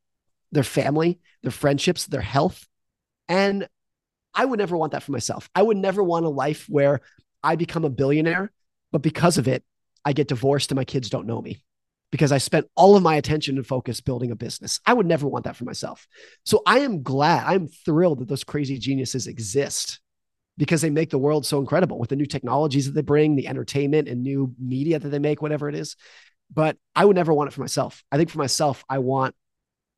[0.53, 2.65] their family, their friendships, their health.
[3.27, 3.67] And
[4.33, 5.49] I would never want that for myself.
[5.53, 7.01] I would never want a life where
[7.43, 8.53] I become a billionaire,
[8.93, 9.65] but because of it,
[10.05, 11.61] I get divorced and my kids don't know me
[12.11, 14.79] because I spent all of my attention and focus building a business.
[14.85, 16.07] I would never want that for myself.
[16.45, 19.99] So I am glad, I'm thrilled that those crazy geniuses exist
[20.57, 23.47] because they make the world so incredible with the new technologies that they bring, the
[23.47, 25.95] entertainment and new media that they make, whatever it is.
[26.51, 28.03] But I would never want it for myself.
[28.11, 29.35] I think for myself, I want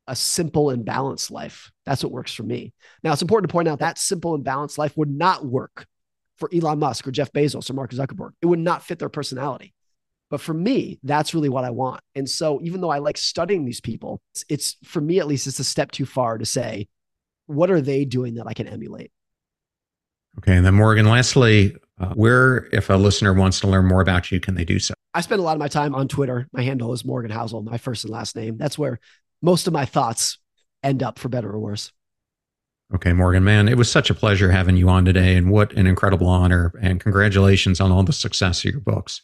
[0.08, 1.72] a simple and balanced life.
[1.86, 2.74] That's what works for me.
[3.04, 5.86] Now, it's important to point out that simple and balanced life would not work
[6.38, 8.32] for Elon Musk or Jeff Bezos or Mark Zuckerberg.
[8.42, 9.74] It would not fit their personality.
[10.30, 12.02] But for me, that's really what I want.
[12.14, 15.48] And so even though I like studying these people, it's, it's for me at least,
[15.48, 16.88] it's a step too far to say,
[17.48, 19.12] what are they doing that I can emulate?
[20.38, 20.56] Okay.
[20.56, 24.40] And then Morgan, lastly, uh, where, if a listener wants to learn more about you,
[24.40, 24.94] can they do so?
[25.16, 26.48] I spend a lot of my time on Twitter.
[26.54, 28.58] My handle is Morgan Housel, my first and last name.
[28.58, 29.00] That's where
[29.42, 30.38] most of my thoughts
[30.84, 31.92] end up, for better or worse.
[32.94, 35.36] Okay, Morgan, man, it was such a pleasure having you on today.
[35.36, 36.72] And what an incredible honor.
[36.82, 39.22] And congratulations on all the success of your books.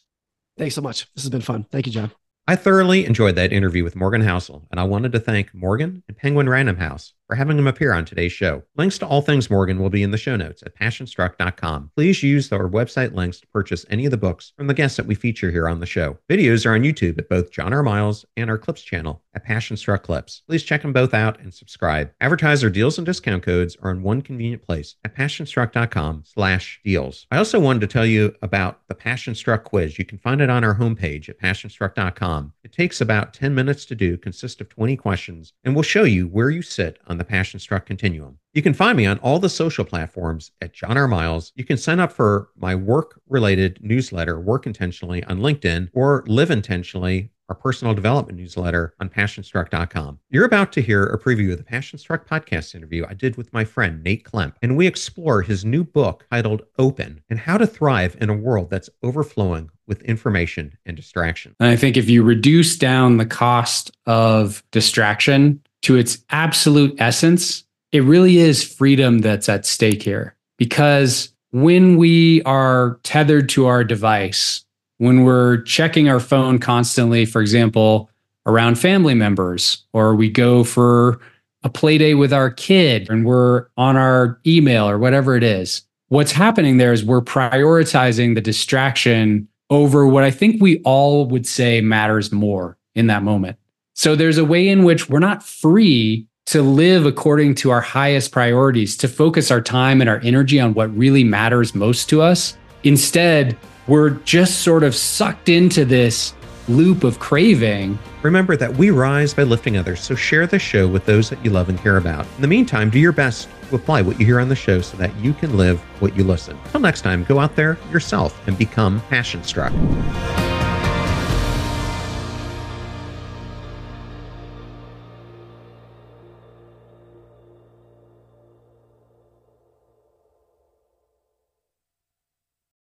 [0.57, 1.11] Thanks so much.
[1.13, 1.65] This has been fun.
[1.71, 2.11] Thank you, John.
[2.47, 6.15] I thoroughly enjoyed that interview with Morgan Housel, and I wanted to thank Morgan and
[6.15, 8.63] Penguin Random House for having him appear on today's show.
[8.75, 11.91] Links to all things Morgan will be in the show notes at passionstruck.com.
[11.95, 15.05] Please use our website links to purchase any of the books from the guests that
[15.05, 16.17] we feature here on the show.
[16.29, 17.83] Videos are on YouTube at both John R.
[17.83, 20.41] Miles and our Clips channel at Passionstruck Clips.
[20.47, 22.11] Please check them both out and subscribe.
[22.21, 27.27] Advertiser deals and discount codes are in one convenient place at passionstruck.com slash deals.
[27.31, 29.99] I also wanted to tell you about the Passionstruck quiz.
[29.99, 32.53] You can find it on our homepage at passionstruck.com.
[32.63, 36.27] It takes about 10 minutes to do, consists of 20 questions, and will show you
[36.27, 38.37] where you sit on the Passion Struck continuum.
[38.53, 41.07] You can find me on all the social platforms at John R.
[41.07, 41.51] Miles.
[41.55, 46.51] You can sign up for my work related newsletter, Work Intentionally, on LinkedIn, or Live
[46.51, 50.19] Intentionally, our personal development newsletter on passionstruck.com.
[50.29, 53.53] You're about to hear a preview of the Passion Struck podcast interview I did with
[53.53, 57.67] my friend Nate Klemp, and we explore his new book titled Open and how to
[57.67, 61.55] thrive in a world that's overflowing with information and distraction.
[61.59, 67.63] And I think if you reduce down the cost of distraction to its absolute essence,
[67.91, 70.35] it really is freedom that's at stake here.
[70.57, 74.65] Because when we are tethered to our device,
[74.97, 78.09] when we're checking our phone constantly, for example,
[78.47, 81.19] around family members, or we go for
[81.61, 85.83] a play day with our kid and we're on our email or whatever it is,
[86.07, 91.45] what's happening there is we're prioritizing the distraction over what I think we all would
[91.45, 93.57] say matters more in that moment.
[93.97, 98.33] So there's a way in which we're not free to live according to our highest
[98.33, 102.57] priorities, to focus our time and our energy on what really matters most to us.
[102.83, 106.33] Instead, we're just sort of sucked into this
[106.67, 107.97] loop of craving.
[108.21, 111.51] Remember that we rise by lifting others, so share the show with those that you
[111.51, 112.25] love and care about.
[112.35, 114.97] In the meantime, do your best to apply what you hear on the show so
[114.97, 116.59] that you can live what you listen.
[116.71, 119.71] Till next time, go out there yourself and become passion struck.